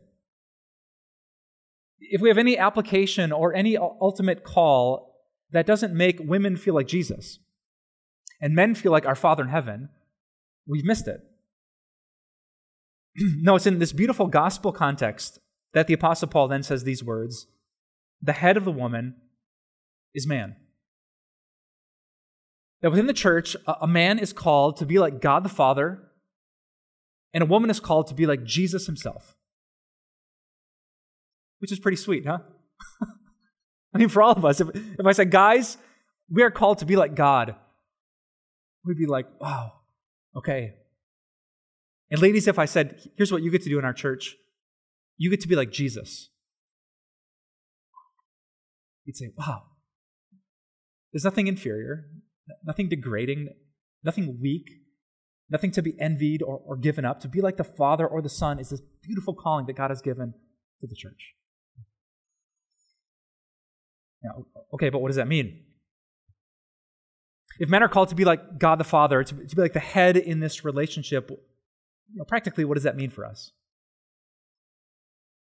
If 1.99 2.19
we 2.19 2.27
have 2.27 2.37
any 2.37 2.57
application 2.57 3.31
or 3.31 3.53
any 3.53 3.77
ultimate 3.77 4.43
call 4.43 5.15
that 5.51 5.65
doesn't 5.65 5.93
make 5.93 6.19
women 6.19 6.57
feel 6.57 6.73
like 6.73 6.87
Jesus 6.87 7.39
and 8.41 8.53
men 8.53 8.75
feel 8.75 8.91
like 8.91 9.05
our 9.05 9.15
Father 9.15 9.43
in 9.43 9.49
heaven, 9.49 9.89
we've 10.67 10.83
missed 10.83 11.07
it. 11.07 11.21
no, 13.17 13.55
it's 13.55 13.67
in 13.67 13.79
this 13.79 13.93
beautiful 13.93 14.27
gospel 14.27 14.71
context 14.71 15.39
that 15.73 15.87
the 15.87 15.93
Apostle 15.93 16.27
Paul 16.27 16.47
then 16.47 16.63
says 16.63 16.83
these 16.83 17.03
words 17.03 17.47
The 18.21 18.33
head 18.33 18.57
of 18.57 18.65
the 18.65 18.71
woman 18.71 19.15
is 20.13 20.27
man. 20.27 20.55
That 22.81 22.91
within 22.91 23.07
the 23.07 23.13
church, 23.13 23.55
a 23.65 23.87
man 23.87 24.19
is 24.19 24.33
called 24.33 24.77
to 24.77 24.85
be 24.85 24.99
like 24.99 25.21
God 25.21 25.43
the 25.43 25.49
Father, 25.49 25.99
and 27.33 27.41
a 27.41 27.45
woman 27.45 27.69
is 27.69 27.79
called 27.79 28.07
to 28.07 28.13
be 28.13 28.25
like 28.25 28.43
Jesus 28.43 28.85
himself. 28.85 29.35
Which 31.59 31.71
is 31.71 31.79
pretty 31.79 31.95
sweet, 31.95 32.25
huh? 32.25 32.39
I 33.93 33.97
mean, 33.97 34.09
for 34.09 34.21
all 34.21 34.33
of 34.33 34.43
us, 34.43 34.59
if, 34.59 34.67
if 34.75 35.05
I 35.05 35.13
said, 35.13 35.31
guys, 35.31 35.77
we 36.29 36.43
are 36.43 36.51
called 36.51 36.79
to 36.79 36.85
be 36.85 36.97
like 36.97 37.15
God, 37.15 37.55
we'd 38.83 38.97
be 38.97 39.05
like, 39.05 39.27
wow, 39.39 39.71
okay, 40.35 40.73
and 42.13 42.21
ladies, 42.21 42.47
if 42.47 42.59
I 42.59 42.65
said, 42.65 43.01
here's 43.17 43.31
what 43.31 43.41
you 43.41 43.49
get 43.49 43.63
to 43.63 43.69
do 43.69 43.79
in 43.79 43.85
our 43.85 43.91
church, 43.91 44.35
you 45.17 45.31
get 45.31 45.41
to 45.41 45.47
be 45.47 45.55
like 45.55 45.71
Jesus. 45.71 46.29
You'd 49.03 49.17
say, 49.17 49.31
wow, 49.35 49.63
there's 51.11 51.23
nothing 51.23 51.47
inferior, 51.47 52.05
nothing 52.63 52.87
degrading, 52.87 53.49
nothing 54.03 54.37
weak, 54.39 54.69
nothing 55.49 55.71
to 55.71 55.81
be 55.81 55.95
envied 55.99 56.43
or, 56.43 56.61
or 56.63 56.77
given 56.77 57.03
up. 57.03 57.19
To 57.21 57.27
be 57.27 57.41
like 57.41 57.57
the 57.57 57.63
Father 57.63 58.05
or 58.05 58.21
the 58.21 58.29
Son 58.29 58.59
is 58.59 58.69
this 58.69 58.81
beautiful 59.01 59.33
calling 59.33 59.65
that 59.65 59.73
God 59.73 59.89
has 59.89 60.03
given 60.03 60.35
to 60.81 60.87
the 60.87 60.95
church. 60.95 61.33
Yeah, 64.23 64.43
okay, 64.75 64.89
but 64.89 64.99
what 64.99 65.07
does 65.07 65.17
that 65.17 65.27
mean? 65.27 65.63
If 67.57 67.69
men 67.69 67.81
are 67.81 67.89
called 67.89 68.09
to 68.09 68.15
be 68.15 68.23
like 68.23 68.59
God 68.59 68.79
the 68.79 68.83
Father, 68.83 69.23
to, 69.23 69.33
to 69.47 69.55
be 69.55 69.61
like 69.63 69.73
the 69.73 69.79
head 69.79 70.15
in 70.15 70.41
this 70.41 70.63
relationship, 70.63 71.31
you 72.11 72.17
know, 72.17 72.25
practically, 72.25 72.65
what 72.65 72.75
does 72.75 72.83
that 72.83 72.95
mean 72.95 73.09
for 73.09 73.25
us? 73.25 73.51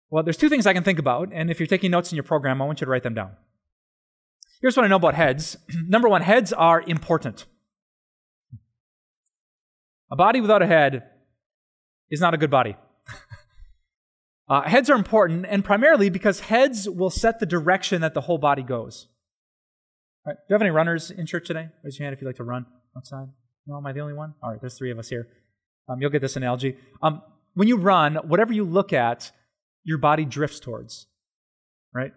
Well, 0.09 0.23
there's 0.23 0.37
two 0.37 0.49
things 0.49 0.65
I 0.65 0.73
can 0.73 0.83
think 0.83 0.99
about, 0.99 1.29
and 1.33 1.49
if 1.49 1.59
you're 1.59 1.67
taking 1.67 1.91
notes 1.91 2.11
in 2.11 2.15
your 2.15 2.23
program, 2.23 2.61
I 2.61 2.65
want 2.65 2.79
you 2.79 2.85
to 2.85 2.91
write 2.91 3.03
them 3.03 3.13
down. 3.13 3.31
Here's 4.61 4.77
what 4.77 4.85
I 4.85 4.87
know 4.87 4.95
about 4.95 5.15
heads. 5.15 5.57
Number 5.87 6.07
one, 6.07 6.21
heads 6.21 6.53
are 6.53 6.81
important. 6.81 7.45
A 10.11 10.15
body 10.15 10.39
without 10.41 10.61
a 10.61 10.67
head 10.67 11.03
is 12.09 12.21
not 12.21 12.33
a 12.33 12.37
good 12.37 12.51
body. 12.51 12.75
uh, 14.49 14.61
heads 14.61 14.89
are 14.89 14.95
important, 14.95 15.45
and 15.49 15.65
primarily 15.65 16.09
because 16.09 16.41
heads 16.41 16.87
will 16.89 17.09
set 17.09 17.39
the 17.39 17.45
direction 17.45 18.01
that 18.01 18.13
the 18.13 18.21
whole 18.21 18.37
body 18.37 18.61
goes. 18.61 19.07
Right. 20.25 20.35
Do 20.35 20.43
you 20.49 20.53
have 20.53 20.61
any 20.61 20.71
runners 20.71 21.11
in 21.11 21.25
church 21.25 21.47
today? 21.47 21.69
Raise 21.83 21.99
your 21.99 22.05
hand 22.05 22.15
if 22.15 22.21
you'd 22.21 22.27
like 22.27 22.37
to 22.37 22.43
run 22.43 22.65
outside. 22.97 23.27
No, 23.67 23.77
am 23.77 23.85
I 23.85 23.93
the 23.93 23.99
only 23.99 24.13
one? 24.13 24.33
All 24.41 24.51
right, 24.51 24.61
there's 24.61 24.77
three 24.77 24.91
of 24.91 24.99
us 24.99 25.09
here. 25.09 25.27
Um, 25.87 26.01
you'll 26.01 26.09
get 26.09 26.21
this 26.21 26.35
analogy. 26.35 26.77
Um, 27.01 27.21
when 27.53 27.67
you 27.67 27.77
run, 27.77 28.15
whatever 28.15 28.53
you 28.53 28.63
look 28.63 28.93
at, 28.93 29.31
your 29.83 29.97
body 29.97 30.25
drifts 30.25 30.59
towards. 30.59 31.07
Right? 31.93 32.11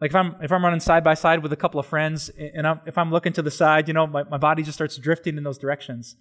Like 0.00 0.10
if 0.10 0.16
I'm 0.16 0.36
if 0.42 0.52
I'm 0.52 0.64
running 0.64 0.80
side 0.80 1.04
by 1.04 1.14
side 1.14 1.42
with 1.42 1.52
a 1.52 1.56
couple 1.56 1.80
of 1.80 1.86
friends, 1.86 2.30
and 2.30 2.66
I'm, 2.66 2.80
if 2.86 2.98
I'm 2.98 3.10
looking 3.10 3.32
to 3.34 3.42
the 3.42 3.50
side, 3.50 3.88
you 3.88 3.94
know, 3.94 4.06
my, 4.06 4.24
my 4.24 4.38
body 4.38 4.62
just 4.62 4.76
starts 4.76 4.96
drifting 4.96 5.36
in 5.36 5.44
those 5.44 5.58
directions. 5.58 6.16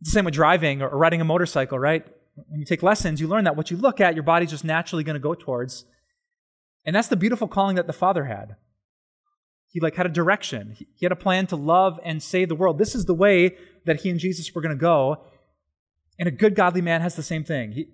It's 0.00 0.10
the 0.10 0.14
same 0.14 0.24
with 0.24 0.34
driving 0.34 0.82
or, 0.82 0.88
riding 0.90 1.20
a 1.20 1.24
motorcycle, 1.24 1.78
right? 1.78 2.06
When 2.34 2.60
you 2.60 2.66
take 2.66 2.82
lessons, 2.82 3.20
you 3.20 3.26
learn 3.26 3.44
that 3.44 3.56
what 3.56 3.70
you 3.70 3.76
look 3.76 4.00
at, 4.00 4.14
your 4.14 4.22
body's 4.22 4.50
just 4.50 4.64
naturally 4.64 5.02
going 5.02 5.14
to 5.14 5.20
go 5.20 5.34
towards. 5.34 5.84
And 6.84 6.94
that's 6.94 7.08
the 7.08 7.16
beautiful 7.16 7.48
calling 7.48 7.76
that 7.76 7.86
the 7.86 7.92
Father 7.92 8.24
had. 8.26 8.56
He 9.70 9.80
like 9.80 9.96
had 9.96 10.06
a 10.06 10.10
direction. 10.10 10.76
He 10.94 11.04
had 11.04 11.12
a 11.12 11.16
plan 11.16 11.46
to 11.48 11.56
love 11.56 12.00
and 12.04 12.22
save 12.22 12.48
the 12.48 12.54
world. 12.54 12.78
This 12.78 12.94
is 12.94 13.04
the 13.04 13.14
way 13.14 13.56
that 13.84 14.00
he 14.00 14.10
and 14.10 14.18
Jesus 14.18 14.54
were 14.54 14.62
going 14.62 14.74
to 14.74 14.80
go. 14.80 15.24
And 16.18 16.28
a 16.28 16.32
good 16.32 16.54
godly 16.54 16.82
man 16.82 17.00
has 17.00 17.14
the 17.14 17.22
same 17.22 17.44
thing. 17.44 17.72
He, 17.72 17.86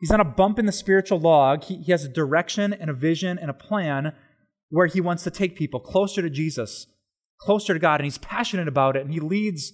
he's 0.00 0.10
on 0.10 0.20
a 0.20 0.24
bump 0.24 0.58
in 0.58 0.66
the 0.66 0.72
spiritual 0.72 1.20
log. 1.20 1.64
He, 1.64 1.82
he 1.82 1.92
has 1.92 2.04
a 2.04 2.08
direction 2.08 2.72
and 2.72 2.88
a 2.88 2.94
vision 2.94 3.38
and 3.38 3.50
a 3.50 3.54
plan 3.54 4.14
where 4.70 4.86
he 4.86 5.00
wants 5.00 5.22
to 5.24 5.30
take 5.30 5.56
people 5.56 5.80
closer 5.80 6.22
to 6.22 6.30
Jesus, 6.30 6.86
closer 7.40 7.74
to 7.74 7.78
God, 7.78 8.00
and 8.00 8.04
he's 8.04 8.18
passionate 8.18 8.68
about 8.68 8.96
it, 8.96 9.04
and 9.04 9.12
he 9.12 9.20
leads 9.20 9.72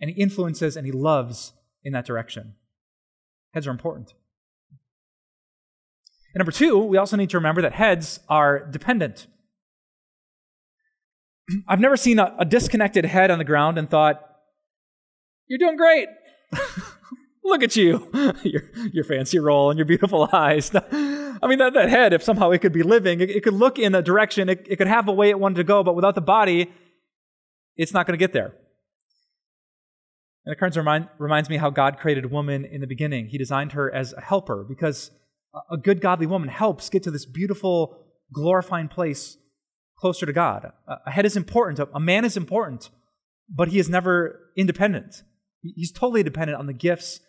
and 0.00 0.10
he 0.10 0.20
influences 0.20 0.76
and 0.76 0.86
he 0.86 0.92
loves 0.92 1.52
in 1.82 1.92
that 1.92 2.06
direction. 2.06 2.54
Heads 3.52 3.66
are 3.66 3.70
important. 3.70 4.12
And 6.34 6.40
number 6.40 6.52
two, 6.52 6.78
we 6.78 6.98
also 6.98 7.16
need 7.16 7.30
to 7.30 7.36
remember 7.36 7.62
that 7.62 7.72
heads 7.72 8.20
are 8.28 8.66
dependent. 8.66 9.26
I've 11.68 11.80
never 11.80 11.96
seen 11.96 12.18
a, 12.18 12.34
a 12.38 12.44
disconnected 12.44 13.04
head 13.04 13.30
on 13.30 13.38
the 13.38 13.44
ground 13.44 13.78
and 13.78 13.88
thought, 13.88 14.20
You're 15.46 15.58
doing 15.58 15.76
great. 15.76 16.08
Look 17.44 17.62
at 17.62 17.76
you, 17.76 18.08
your, 18.42 18.62
your 18.92 19.04
fancy 19.04 19.38
roll 19.38 19.70
and 19.70 19.78
your 19.78 19.84
beautiful 19.84 20.28
eyes. 20.32 20.74
I 20.74 21.46
mean, 21.46 21.58
that, 21.58 21.74
that 21.74 21.90
head, 21.90 22.12
if 22.12 22.22
somehow 22.22 22.50
it 22.50 22.60
could 22.60 22.72
be 22.72 22.82
living, 22.82 23.20
it, 23.20 23.30
it 23.30 23.44
could 23.44 23.54
look 23.54 23.78
in 23.78 23.94
a 23.94 24.02
direction, 24.02 24.48
it, 24.48 24.66
it 24.68 24.76
could 24.76 24.86
have 24.86 25.08
a 25.08 25.12
way 25.12 25.28
it 25.28 25.38
wanted 25.38 25.56
to 25.56 25.64
go, 25.64 25.82
but 25.82 25.94
without 25.94 26.14
the 26.14 26.22
body, 26.22 26.72
it's 27.76 27.92
not 27.92 28.06
going 28.06 28.14
to 28.14 28.22
get 28.22 28.32
there. 28.32 28.54
And 30.46 30.52
it 30.54 30.58
kind 30.58 30.72
of 30.72 30.76
remind, 30.76 31.08
reminds 31.18 31.48
me 31.50 31.56
how 31.56 31.70
God 31.70 31.98
created 31.98 32.30
woman 32.30 32.64
in 32.64 32.80
the 32.80 32.86
beginning. 32.86 33.28
He 33.28 33.38
designed 33.38 33.72
her 33.72 33.92
as 33.92 34.12
a 34.12 34.20
helper 34.20 34.64
because 34.66 35.10
a 35.70 35.76
good, 35.76 36.00
godly 36.00 36.26
woman 36.26 36.48
helps 36.48 36.88
get 36.88 37.02
to 37.04 37.10
this 37.10 37.26
beautiful, 37.26 37.98
glorifying 38.32 38.88
place 38.88 39.36
closer 39.98 40.26
to 40.26 40.32
God. 40.32 40.72
A 41.06 41.10
head 41.10 41.24
is 41.24 41.36
important, 41.36 41.78
a 41.94 42.00
man 42.00 42.24
is 42.24 42.36
important, 42.36 42.90
but 43.48 43.68
he 43.68 43.78
is 43.78 43.88
never 43.88 44.40
independent. 44.56 45.22
He's 45.62 45.92
totally 45.92 46.22
dependent 46.22 46.58
on 46.58 46.66
the 46.66 46.72
gifts, 46.72 47.20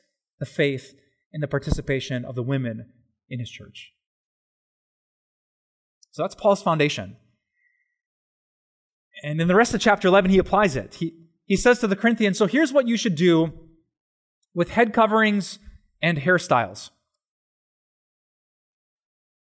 the 0.46 0.52
faith, 0.52 0.94
and 1.34 1.42
the 1.44 1.48
participation 1.48 2.24
of 2.24 2.36
the 2.36 2.44
women 2.44 2.92
in 3.30 3.40
his 3.40 3.50
church. 3.50 3.94
So 6.12 6.24
that's 6.24 6.36
Paul's 6.36 6.64
foundation. 6.64 7.18
And 9.24 9.42
in 9.42 9.48
the 9.48 9.56
rest 9.56 9.74
of 9.74 9.82
chapter 9.82 10.08
11, 10.08 10.32
he 10.32 10.38
applies 10.38 10.76
it. 10.76 10.96
He, 10.96 11.14
he 11.46 11.58
says 11.58 11.80
to 11.80 11.88
the 11.88 11.96
Corinthians, 11.96 12.38
So 12.38 12.48
here's 12.48 12.72
what 12.72 12.88
you 12.88 12.96
should 12.96 13.16
do 13.16 13.54
with 14.54 14.72
head 14.72 14.94
coverings 14.94 15.60
and 16.02 16.18
hairstyles. 16.18 16.92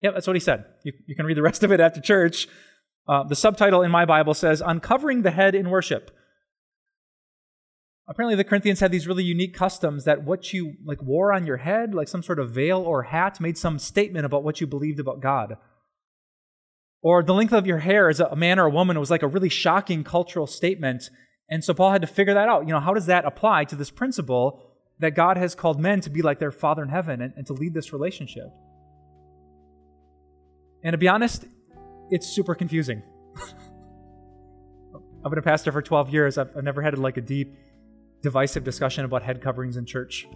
Yep, 0.02 0.13
that's 0.13 0.28
what 0.28 0.36
he 0.36 0.39
said. 0.39 0.65
You, 0.84 0.93
you 1.06 1.15
can 1.15 1.26
read 1.26 1.38
the 1.38 1.41
rest 1.41 1.63
of 1.63 1.71
it 1.71 1.80
after 1.80 2.02
church. 2.02 2.47
Uh, 3.08 3.23
the 3.23 3.36
subtitle 3.36 3.82
in 3.82 3.91
my 3.91 4.06
Bible 4.06 4.34
says, 4.34 4.62
Uncovering 4.65 5.21
the 5.21 5.32
Head 5.32 5.54
in 5.56 5.69
Worship. 5.69 6.12
Apparently, 8.10 8.36
the 8.36 8.43
Corinthians 8.43 8.80
had 8.80 8.91
these 8.91 9.08
really 9.08 9.24
unique 9.24 9.54
customs 9.54 10.06
that 10.06 10.24
what 10.24 10.54
you 10.54 10.76
like 10.86 11.02
wore 11.02 11.34
on 11.34 11.46
your 11.46 11.58
head, 11.58 11.93
like 11.93 12.08
some 12.08 12.24
sort 12.24 12.39
of 12.39 12.52
veil 12.52 12.80
or 12.80 13.04
hat, 13.04 13.41
made 13.41 13.58
some 13.58 13.80
statement 13.80 14.26
about 14.26 14.43
what 14.43 14.62
you 14.62 14.67
believed 14.67 15.00
about 15.00 15.22
God. 15.22 15.58
Or 17.02 17.22
the 17.22 17.34
length 17.34 17.54
of 17.54 17.67
your 17.67 17.80
hair 17.80 18.10
as 18.10 18.20
a 18.20 18.36
man 18.36 18.60
or 18.60 18.65
a 18.65 18.72
woman 18.72 19.00
was 19.00 19.12
like 19.12 19.24
a 19.24 19.28
really 19.28 19.50
shocking 19.50 20.04
cultural 20.04 20.48
statement 20.48 21.10
and 21.50 21.63
so 21.63 21.74
Paul 21.74 21.91
had 21.91 22.02
to 22.02 22.08
figure 22.08 22.34
that 22.34 22.50
out. 22.50 22.67
You 22.67 22.74
know, 22.74 22.80
how 22.80 22.93
does 22.93 23.06
that 23.06 23.26
apply 23.26 23.65
to 23.65 23.76
this 23.76 23.89
principle 23.89 24.62
that 25.00 25.12
God 25.12 25.38
has 25.38 25.56
called 25.56 25.80
men 25.80 26.02
to 26.02 26.10
be 26.10 26.22
like 26.22 26.39
their 26.39 26.52
Father 26.52 26.84
in 26.84 26.89
heaven 26.89 27.22
and, 27.22 27.34
and 27.38 27.48
to 27.48 27.54
lead 27.54 27.74
this 27.74 27.93
relationship? 27.93 28.48
And 30.84 30.93
to 30.93 30.98
be 30.98 31.08
honest, 31.08 31.46
it's 32.10 32.28
super 32.28 32.54
confusing. 32.54 33.02
I've 35.26 35.30
been 35.30 35.39
a 35.39 35.43
pastor 35.43 35.72
for 35.72 35.82
12 35.82 36.10
years. 36.10 36.38
I've, 36.38 36.50
I've 36.56 36.63
never 36.63 36.82
had 36.82 36.98
like 36.98 37.17
a 37.17 37.22
deep, 37.22 37.56
divisive 38.21 38.63
discussion 38.63 39.06
about 39.06 39.23
head 39.23 39.41
coverings 39.41 39.77
in 39.77 39.86
church. 39.86 40.27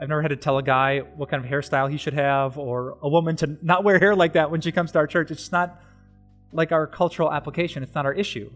I've 0.00 0.08
never 0.08 0.20
had 0.20 0.28
to 0.28 0.36
tell 0.36 0.58
a 0.58 0.62
guy 0.62 0.98
what 0.98 1.30
kind 1.30 1.44
of 1.44 1.50
hairstyle 1.50 1.90
he 1.90 1.96
should 1.96 2.12
have 2.14 2.58
or 2.58 2.98
a 3.02 3.08
woman 3.08 3.36
to 3.36 3.56
not 3.62 3.82
wear 3.82 3.98
hair 3.98 4.14
like 4.14 4.34
that 4.34 4.50
when 4.50 4.60
she 4.60 4.72
comes 4.72 4.92
to 4.92 4.98
our 4.98 5.06
church. 5.06 5.30
It's 5.30 5.50
not 5.50 5.80
like 6.52 6.70
our 6.70 6.86
cultural 6.86 7.32
application. 7.32 7.82
It's 7.82 7.94
not 7.94 8.04
our 8.04 8.12
issue. 8.12 8.50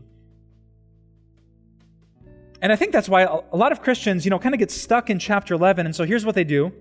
And 2.63 2.73
I 2.73 2.77
think 2.77 2.93
that's 2.93 3.09
why 3.09 3.23
a 3.23 3.57
lot 3.57 3.73
of 3.73 3.81
Christians, 3.81 4.27
you 4.27 4.31
know, 4.31 4.39
kind 4.39 4.55
of 4.55 4.59
get 4.59 4.71
stuck 4.71 5.09
in 5.09 5.19
chapter 5.19 5.55
11. 5.55 5.87
And 5.87 5.97
so 5.97 6.05
here's 6.05 6.27
what 6.27 6.35
they 6.35 6.45
do. 6.45 6.73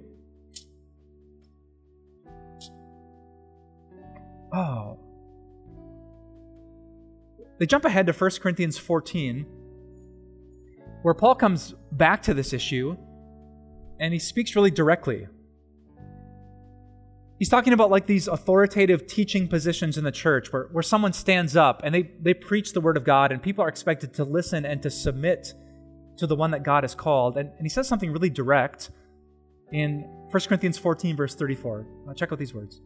Oh. 4.52 5.00
They 7.60 7.66
jump 7.66 7.86
ahead 7.86 8.08
to 8.08 8.14
1 8.14 8.32
Corinthians 8.42 8.78
14, 8.78 9.46
where 11.02 11.14
Paul 11.14 11.36
comes 11.36 11.74
back 11.92 12.22
to 12.24 12.34
this 12.34 12.54
issue 12.54 12.98
and 14.00 14.14
he 14.14 14.20
speaks 14.20 14.56
really 14.56 14.72
directly. 14.72 15.28
He's 17.38 17.50
talking 17.50 17.72
about 17.72 17.90
like 17.90 18.06
these 18.06 18.28
authoritative 18.28 19.08
teaching 19.08 19.48
positions 19.48 19.98
in 19.98 20.04
the 20.04 20.12
church 20.12 20.52
where, 20.52 20.68
where 20.72 20.84
someone 20.84 21.14
stands 21.14 21.56
up 21.56 21.82
and 21.84 21.96
they, 21.96 22.12
they 22.22 22.34
preach 22.34 22.74
the 22.74 22.82
word 22.82 22.98
of 22.98 23.06
God 23.06 23.32
and 23.32 23.42
people 23.42 23.64
are 23.64 23.70
expected 23.70 24.14
to 24.16 24.26
listen 24.26 24.66
and 24.66 24.84
to 24.84 24.90
submit 24.90 25.54
to 26.18 26.28
the 26.28 26.36
one 26.36 26.52
that 26.52 26.64
God 26.64 26.84
has 26.84 26.94
called. 26.94 27.38
And, 27.38 27.50
and 27.58 27.62
he 27.64 27.70
says 27.70 27.88
something 27.88 28.12
really 28.12 28.30
direct 28.30 28.92
in 29.72 30.02
1 30.32 30.44
Corinthians 30.48 30.78
14, 30.78 31.16
verse 31.16 31.34
34. 31.34 31.88
Uh, 32.10 32.14
check 32.14 32.34
out 32.34 32.40
these 32.40 32.54
words. 32.54 32.82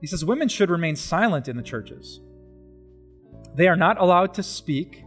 He 0.00 0.08
says, 0.08 0.24
Women 0.24 0.48
should 0.48 0.68
remain 0.68 0.96
silent 0.96 1.46
in 1.46 1.56
the 1.56 1.62
churches. 1.62 2.20
They 3.54 3.68
are 3.68 3.76
not 3.76 4.00
allowed 4.00 4.34
to 4.34 4.42
speak, 4.42 5.04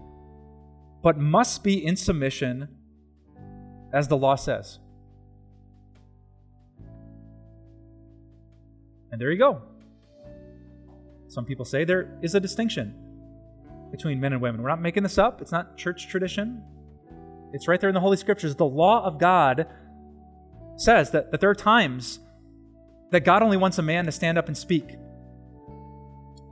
but 1.05 1.19
must 1.19 1.63
be 1.63 1.85
in 1.85 1.95
submission, 1.95 2.67
as 3.93 4.07
the 4.07 4.17
law 4.17 4.33
says. 4.33 4.79
And 9.11 9.21
there 9.21 9.29
you 9.29 9.37
go. 9.37 9.61
Some 11.27 11.45
people 11.45 11.63
say 11.63 11.83
there 11.83 12.17
is 12.23 12.33
a 12.33 12.39
distinction 12.39 12.95
between 13.91 14.19
men 14.19 14.33
and 14.33 14.41
women. 14.41 14.63
We're 14.63 14.69
not 14.69 14.81
making 14.81 15.03
this 15.03 15.19
up, 15.19 15.43
it's 15.43 15.51
not 15.51 15.77
church 15.77 16.07
tradition. 16.07 16.63
It's 17.53 17.67
right 17.67 17.79
there 17.79 17.91
in 17.91 17.93
the 17.93 18.01
Holy 18.01 18.17
Scriptures. 18.17 18.55
The 18.55 18.65
law 18.65 19.05
of 19.05 19.19
God 19.19 19.67
says 20.75 21.11
that, 21.11 21.29
that 21.29 21.39
there 21.39 21.51
are 21.51 21.55
times 21.55 22.19
that 23.11 23.23
God 23.23 23.43
only 23.43 23.57
wants 23.57 23.77
a 23.77 23.83
man 23.83 24.05
to 24.05 24.11
stand 24.11 24.39
up 24.39 24.47
and 24.47 24.57
speak. 24.57 24.87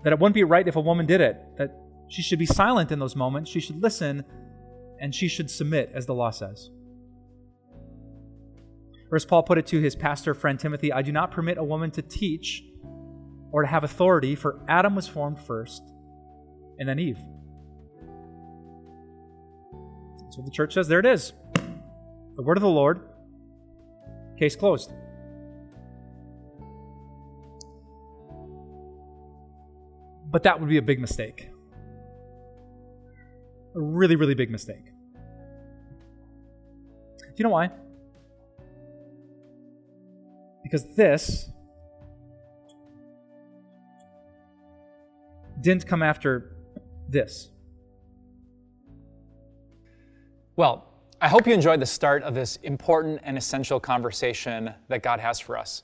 That 0.03 0.13
it 0.13 0.19
wouldn't 0.19 0.35
be 0.35 0.43
right 0.43 0.67
if 0.67 0.75
a 0.75 0.81
woman 0.81 1.07
did 1.07 1.21
it. 1.21 1.41
That 1.57 1.75
she 2.07 2.21
should 2.21 2.37
be 2.37 2.45
silent 2.45 2.91
in 2.91 2.99
those 2.99 3.15
moments. 3.15 3.49
She 3.49 3.59
should 3.59 3.81
listen 3.81 4.23
and 5.03 5.13
she 5.13 5.27
should 5.27 5.51
submit, 5.51 5.91
as 5.93 6.05
the 6.05 6.13
law 6.13 6.29
says. 6.29 6.69
Or 9.11 9.17
as 9.17 9.25
Paul 9.25 9.43
put 9.43 9.57
it 9.57 9.67
to 9.67 9.81
his 9.81 9.97
pastor 9.97 10.33
friend 10.33 10.57
Timothy, 10.57 10.93
I 10.93 11.01
do 11.01 11.11
not 11.11 11.29
permit 11.29 11.57
a 11.57 11.63
woman 11.63 11.91
to 11.91 12.01
teach 12.01 12.63
or 13.51 13.63
to 13.63 13.67
have 13.67 13.83
authority, 13.83 14.33
for 14.33 14.63
Adam 14.69 14.95
was 14.95 15.05
formed 15.05 15.41
first, 15.41 15.83
and 16.79 16.87
then 16.87 16.99
Eve. 16.99 17.17
So 20.29 20.41
the 20.41 20.51
church 20.51 20.73
says 20.73 20.87
there 20.87 20.99
it 20.99 21.05
is. 21.05 21.33
The 22.37 22.41
word 22.41 22.55
of 22.55 22.63
the 22.63 22.69
Lord. 22.69 23.01
Case 24.39 24.55
closed. 24.55 24.93
But 30.31 30.43
that 30.43 30.61
would 30.61 30.69
be 30.69 30.77
a 30.77 30.81
big 30.81 31.01
mistake. 31.01 31.49
A 33.75 33.81
really, 33.81 34.15
really 34.15 34.33
big 34.33 34.49
mistake. 34.49 34.92
Do 37.35 37.41
you 37.41 37.43
know 37.45 37.49
why? 37.49 37.71
Because 40.61 40.85
this 40.95 41.49
didn't 45.61 45.87
come 45.87 46.03
after 46.03 46.55
this. 47.09 47.49
Well, 50.55 50.85
I 51.19 51.27
hope 51.27 51.47
you 51.47 51.53
enjoyed 51.53 51.79
the 51.79 51.85
start 51.85 52.21
of 52.21 52.35
this 52.35 52.57
important 52.57 53.21
and 53.23 53.37
essential 53.37 53.79
conversation 53.79 54.73
that 54.89 55.01
God 55.01 55.19
has 55.19 55.39
for 55.39 55.57
us. 55.57 55.83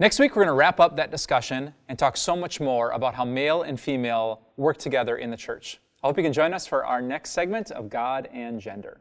Next 0.00 0.18
week, 0.18 0.32
we're 0.36 0.42
going 0.42 0.52
to 0.52 0.58
wrap 0.58 0.80
up 0.80 0.96
that 0.96 1.10
discussion 1.10 1.72
and 1.88 1.98
talk 1.98 2.16
so 2.16 2.34
much 2.34 2.60
more 2.60 2.90
about 2.90 3.14
how 3.14 3.24
male 3.24 3.62
and 3.62 3.80
female 3.80 4.42
work 4.56 4.76
together 4.76 5.16
in 5.16 5.30
the 5.30 5.36
church. 5.36 5.80
I 6.02 6.08
hope 6.08 6.18
you 6.18 6.24
can 6.24 6.32
join 6.32 6.52
us 6.52 6.66
for 6.66 6.84
our 6.84 7.00
next 7.00 7.30
segment 7.30 7.70
of 7.70 7.88
God 7.88 8.28
and 8.32 8.60
Gender. 8.60 9.00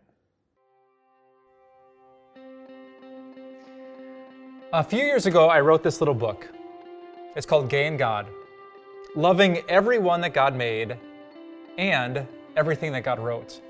A 4.73 4.83
few 4.83 5.03
years 5.03 5.27
ago, 5.27 5.49
I 5.49 5.59
wrote 5.59 5.83
this 5.83 6.01
little 6.01 6.15
book. 6.15 6.49
It's 7.35 7.45
called 7.45 7.69
Gay 7.69 7.85
and 7.85 7.95
God 7.95 8.25
Loving 9.15 9.61
Everyone 9.69 10.19
That 10.21 10.33
God 10.33 10.55
Made 10.55 10.97
and 11.77 12.25
Everything 12.57 12.91
That 12.93 13.03
God 13.03 13.19
Wrote. 13.19 13.61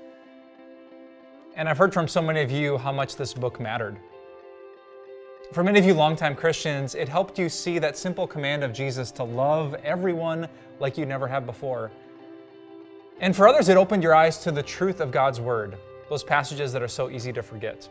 And 1.56 1.68
I've 1.68 1.76
heard 1.76 1.92
from 1.92 2.08
so 2.08 2.22
many 2.22 2.40
of 2.40 2.50
you 2.50 2.78
how 2.78 2.90
much 2.90 3.16
this 3.16 3.34
book 3.34 3.60
mattered. 3.60 3.98
For 5.52 5.62
many 5.62 5.78
of 5.78 5.84
you 5.84 5.92
longtime 5.92 6.36
Christians, 6.36 6.94
it 6.94 7.06
helped 7.06 7.38
you 7.38 7.50
see 7.50 7.78
that 7.80 7.98
simple 7.98 8.26
command 8.26 8.64
of 8.64 8.72
Jesus 8.72 9.10
to 9.10 9.24
love 9.24 9.74
everyone 9.84 10.48
like 10.80 10.96
you 10.96 11.04
never 11.04 11.28
have 11.28 11.44
before. 11.44 11.92
And 13.20 13.36
for 13.36 13.46
others, 13.46 13.68
it 13.68 13.76
opened 13.76 14.02
your 14.02 14.14
eyes 14.14 14.38
to 14.38 14.50
the 14.50 14.62
truth 14.62 15.00
of 15.00 15.10
God's 15.10 15.38
Word, 15.38 15.76
those 16.08 16.24
passages 16.24 16.72
that 16.72 16.80
are 16.80 16.88
so 16.88 17.10
easy 17.10 17.30
to 17.34 17.42
forget. 17.42 17.90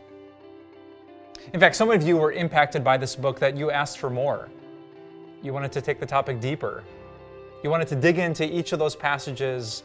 In 1.52 1.60
fact, 1.60 1.76
some 1.76 1.90
of 1.90 2.02
you 2.02 2.16
were 2.16 2.32
impacted 2.32 2.82
by 2.82 2.96
this 2.96 3.14
book 3.14 3.38
that 3.38 3.56
you 3.56 3.70
asked 3.70 3.98
for 3.98 4.10
more. 4.10 4.48
You 5.42 5.52
wanted 5.52 5.72
to 5.72 5.80
take 5.80 6.00
the 6.00 6.06
topic 6.06 6.40
deeper. 6.40 6.82
You 7.62 7.70
wanted 7.70 7.88
to 7.88 7.96
dig 7.96 8.18
into 8.18 8.44
each 8.44 8.72
of 8.72 8.78
those 8.78 8.96
passages, 8.96 9.82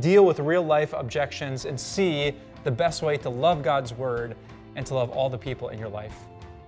deal 0.00 0.24
with 0.24 0.40
real 0.40 0.62
life 0.62 0.92
objections, 0.92 1.64
and 1.64 1.78
see 1.78 2.34
the 2.64 2.70
best 2.70 3.02
way 3.02 3.16
to 3.18 3.28
love 3.28 3.62
God's 3.62 3.92
Word 3.92 4.36
and 4.76 4.84
to 4.86 4.94
love 4.94 5.10
all 5.10 5.30
the 5.30 5.38
people 5.38 5.68
in 5.68 5.78
your 5.78 5.88
life. 5.88 6.14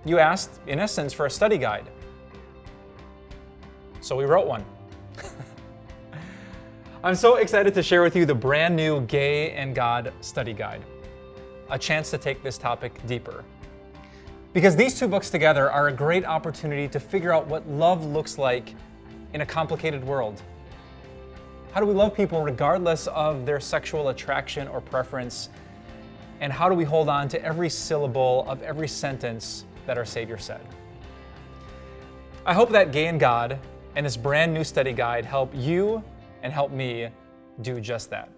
You 0.05 0.17
asked, 0.17 0.59
in 0.67 0.79
essence, 0.79 1.13
for 1.13 1.25
a 1.25 1.29
study 1.29 1.57
guide. 1.57 1.87
So 3.99 4.15
we 4.15 4.25
wrote 4.25 4.47
one. 4.47 4.65
I'm 7.03 7.15
so 7.15 7.35
excited 7.35 7.73
to 7.73 7.83
share 7.83 8.01
with 8.01 8.15
you 8.15 8.25
the 8.25 8.35
brand 8.35 8.75
new 8.75 9.01
Gay 9.01 9.51
and 9.51 9.75
God 9.75 10.11
study 10.21 10.53
guide, 10.53 10.83
a 11.69 11.77
chance 11.77 12.09
to 12.11 12.17
take 12.17 12.41
this 12.41 12.57
topic 12.57 12.93
deeper. 13.05 13.43
Because 14.53 14.75
these 14.75 14.99
two 14.99 15.07
books 15.07 15.29
together 15.29 15.71
are 15.71 15.87
a 15.87 15.93
great 15.93 16.25
opportunity 16.25 16.87
to 16.89 16.99
figure 16.99 17.33
out 17.33 17.47
what 17.47 17.67
love 17.69 18.05
looks 18.05 18.37
like 18.37 18.75
in 19.33 19.41
a 19.41 19.45
complicated 19.45 20.03
world. 20.03 20.41
How 21.71 21.79
do 21.79 21.85
we 21.85 21.93
love 21.93 22.13
people 22.13 22.43
regardless 22.43 23.07
of 23.07 23.45
their 23.45 23.61
sexual 23.61 24.09
attraction 24.09 24.67
or 24.67 24.81
preference? 24.81 25.47
And 26.41 26.51
how 26.51 26.67
do 26.67 26.75
we 26.75 26.83
hold 26.83 27.07
on 27.07 27.29
to 27.29 27.41
every 27.41 27.69
syllable 27.69 28.45
of 28.49 28.61
every 28.61 28.89
sentence 28.89 29.63
that 29.85 29.97
our 29.97 30.03
Savior 30.03 30.37
said? 30.37 30.59
I 32.45 32.53
hope 32.53 32.71
that 32.71 32.91
Gay 32.91 33.07
and 33.07 33.21
God 33.21 33.57
and 33.95 34.05
this 34.05 34.17
brand 34.17 34.53
new 34.53 34.65
study 34.65 34.91
guide 34.91 35.23
help 35.23 35.53
you 35.55 36.03
and 36.43 36.51
help 36.51 36.71
me 36.71 37.07
do 37.61 37.79
just 37.79 38.09
that. 38.09 38.29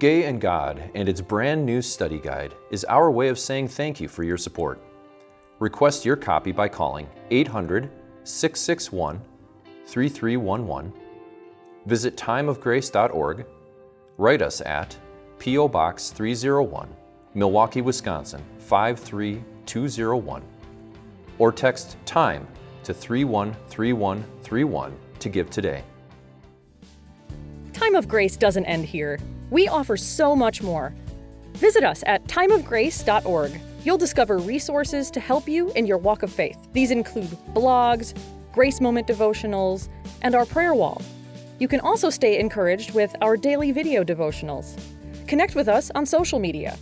Gay 0.00 0.24
and 0.24 0.40
God 0.40 0.90
and 0.96 1.08
its 1.08 1.20
brand 1.20 1.64
new 1.64 1.80
study 1.80 2.18
guide 2.18 2.54
is 2.72 2.84
our 2.86 3.08
way 3.08 3.28
of 3.28 3.38
saying 3.38 3.68
thank 3.68 4.00
you 4.00 4.08
for 4.08 4.24
your 4.24 4.36
support. 4.36 4.82
Request 5.58 6.04
your 6.04 6.16
copy 6.16 6.52
by 6.52 6.68
calling 6.68 7.08
800 7.30 7.88
661 8.24 9.22
3311. 9.86 10.92
Visit 11.86 12.14
timeofgrace.org. 12.16 13.46
Write 14.18 14.42
us 14.42 14.60
at 14.60 14.96
P.O. 15.38 15.68
Box 15.68 16.10
301, 16.10 16.94
Milwaukee, 17.34 17.80
Wisconsin 17.80 18.42
53201. 18.58 20.42
Or 21.38 21.52
text 21.52 21.96
TIME 22.04 22.46
to 22.84 22.92
313131 22.92 24.98
to 25.20 25.28
give 25.28 25.48
today. 25.50 25.84
Time 27.72 27.94
of 27.94 28.08
Grace 28.08 28.36
doesn't 28.36 28.64
end 28.64 28.84
here. 28.84 29.20
We 29.50 29.68
offer 29.68 29.96
so 29.96 30.34
much 30.34 30.60
more. 30.62 30.92
Visit 31.54 31.84
us 31.84 32.02
at 32.06 32.24
timeofgrace.org. 32.24 33.60
You'll 33.86 33.96
discover 33.96 34.38
resources 34.38 35.12
to 35.12 35.20
help 35.20 35.48
you 35.48 35.70
in 35.74 35.86
your 35.86 35.98
walk 35.98 36.24
of 36.24 36.32
faith. 36.32 36.58
These 36.72 36.90
include 36.90 37.28
blogs, 37.54 38.18
Grace 38.50 38.80
Moment 38.80 39.06
devotionals, 39.06 39.88
and 40.22 40.34
our 40.34 40.44
prayer 40.44 40.74
wall. 40.74 41.00
You 41.60 41.68
can 41.68 41.78
also 41.78 42.10
stay 42.10 42.40
encouraged 42.40 42.94
with 42.94 43.14
our 43.20 43.36
daily 43.36 43.70
video 43.70 44.02
devotionals. 44.02 44.76
Connect 45.28 45.54
with 45.54 45.68
us 45.68 45.92
on 45.94 46.04
social 46.04 46.40
media. 46.40 46.76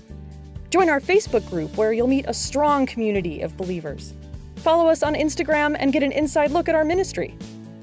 Join 0.70 0.88
our 0.88 0.98
Facebook 0.98 1.46
group 1.50 1.76
where 1.76 1.92
you'll 1.92 2.06
meet 2.06 2.24
a 2.26 2.32
strong 2.32 2.86
community 2.86 3.42
of 3.42 3.54
believers. 3.58 4.14
Follow 4.56 4.88
us 4.88 5.02
on 5.02 5.14
Instagram 5.14 5.76
and 5.78 5.92
get 5.92 6.02
an 6.02 6.10
inside 6.10 6.52
look 6.52 6.70
at 6.70 6.74
our 6.74 6.86
ministry. 6.86 7.36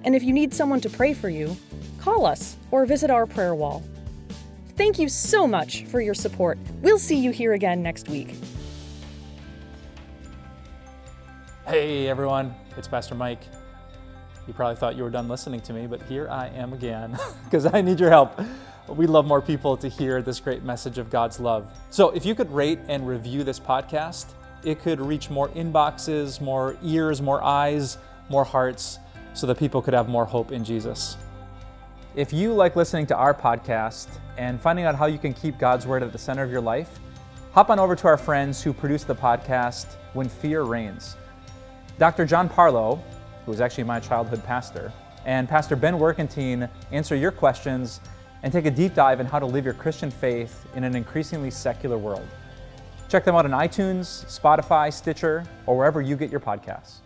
And 0.03 0.15
if 0.15 0.23
you 0.23 0.33
need 0.33 0.51
someone 0.51 0.81
to 0.81 0.89
pray 0.89 1.13
for 1.13 1.29
you, 1.29 1.55
call 1.99 2.25
us 2.25 2.57
or 2.71 2.87
visit 2.87 3.11
our 3.11 3.27
prayer 3.27 3.53
wall. 3.53 3.83
Thank 4.77 4.97
you 4.97 5.07
so 5.07 5.45
much 5.45 5.85
for 5.85 6.01
your 6.01 6.15
support. 6.15 6.57
We'll 6.81 6.97
see 6.97 7.17
you 7.17 7.29
here 7.29 7.53
again 7.53 7.83
next 7.83 8.09
week. 8.09 8.33
Hey 11.71 12.09
everyone, 12.09 12.53
it's 12.75 12.89
Pastor 12.89 13.15
Mike. 13.15 13.43
You 14.45 14.53
probably 14.53 14.75
thought 14.75 14.97
you 14.97 15.03
were 15.03 15.09
done 15.09 15.29
listening 15.29 15.61
to 15.61 15.71
me, 15.71 15.87
but 15.87 16.03
here 16.03 16.27
I 16.29 16.49
am 16.49 16.73
again 16.73 17.17
because 17.45 17.65
I 17.65 17.79
need 17.79 17.97
your 17.97 18.09
help. 18.09 18.37
We 18.89 19.07
love 19.07 19.25
more 19.25 19.41
people 19.41 19.77
to 19.77 19.87
hear 19.87 20.21
this 20.21 20.41
great 20.41 20.63
message 20.63 20.97
of 20.97 21.09
God's 21.09 21.39
love. 21.39 21.71
So 21.89 22.09
if 22.09 22.25
you 22.25 22.35
could 22.35 22.51
rate 22.51 22.79
and 22.89 23.07
review 23.07 23.45
this 23.45 23.57
podcast, 23.57 24.33
it 24.65 24.81
could 24.81 24.99
reach 24.99 25.29
more 25.29 25.47
inboxes, 25.51 26.41
more 26.41 26.75
ears, 26.83 27.21
more 27.21 27.41
eyes, 27.41 27.97
more 28.27 28.43
hearts, 28.43 28.99
so 29.33 29.47
that 29.47 29.57
people 29.57 29.81
could 29.81 29.93
have 29.93 30.09
more 30.09 30.25
hope 30.25 30.51
in 30.51 30.65
Jesus. 30.65 31.15
If 32.17 32.33
you 32.33 32.51
like 32.51 32.75
listening 32.75 33.07
to 33.07 33.15
our 33.15 33.33
podcast 33.33 34.09
and 34.37 34.59
finding 34.59 34.83
out 34.83 34.95
how 34.95 35.05
you 35.05 35.17
can 35.17 35.33
keep 35.33 35.57
God's 35.57 35.87
Word 35.87 36.03
at 36.03 36.11
the 36.11 36.19
center 36.19 36.43
of 36.43 36.51
your 36.51 36.59
life, 36.59 36.99
hop 37.53 37.69
on 37.69 37.79
over 37.79 37.95
to 37.95 38.07
our 38.07 38.17
friends 38.17 38.61
who 38.61 38.73
produce 38.73 39.05
the 39.05 39.15
podcast 39.15 39.85
When 40.11 40.27
Fear 40.27 40.63
Reigns. 40.63 41.15
Dr. 41.97 42.25
John 42.25 42.49
Parlow, 42.49 43.01
who 43.45 43.51
was 43.51 43.61
actually 43.61 43.83
my 43.83 43.99
childhood 43.99 44.43
pastor, 44.43 44.91
and 45.25 45.47
Pastor 45.47 45.75
Ben 45.75 45.95
Workentine 45.95 46.69
answer 46.91 47.15
your 47.15 47.31
questions 47.31 48.01
and 48.43 48.51
take 48.51 48.65
a 48.65 48.71
deep 48.71 48.95
dive 48.95 49.19
in 49.19 49.25
how 49.25 49.39
to 49.39 49.45
live 49.45 49.65
your 49.65 49.73
Christian 49.73 50.09
faith 50.09 50.65
in 50.75 50.83
an 50.83 50.95
increasingly 50.95 51.51
secular 51.51 51.97
world. 51.97 52.27
Check 53.07 53.23
them 53.25 53.35
out 53.35 53.45
on 53.45 53.51
iTunes, 53.51 54.25
Spotify, 54.25 54.91
Stitcher, 54.91 55.43
or 55.67 55.77
wherever 55.77 56.01
you 56.01 56.15
get 56.15 56.31
your 56.31 56.39
podcasts. 56.39 57.00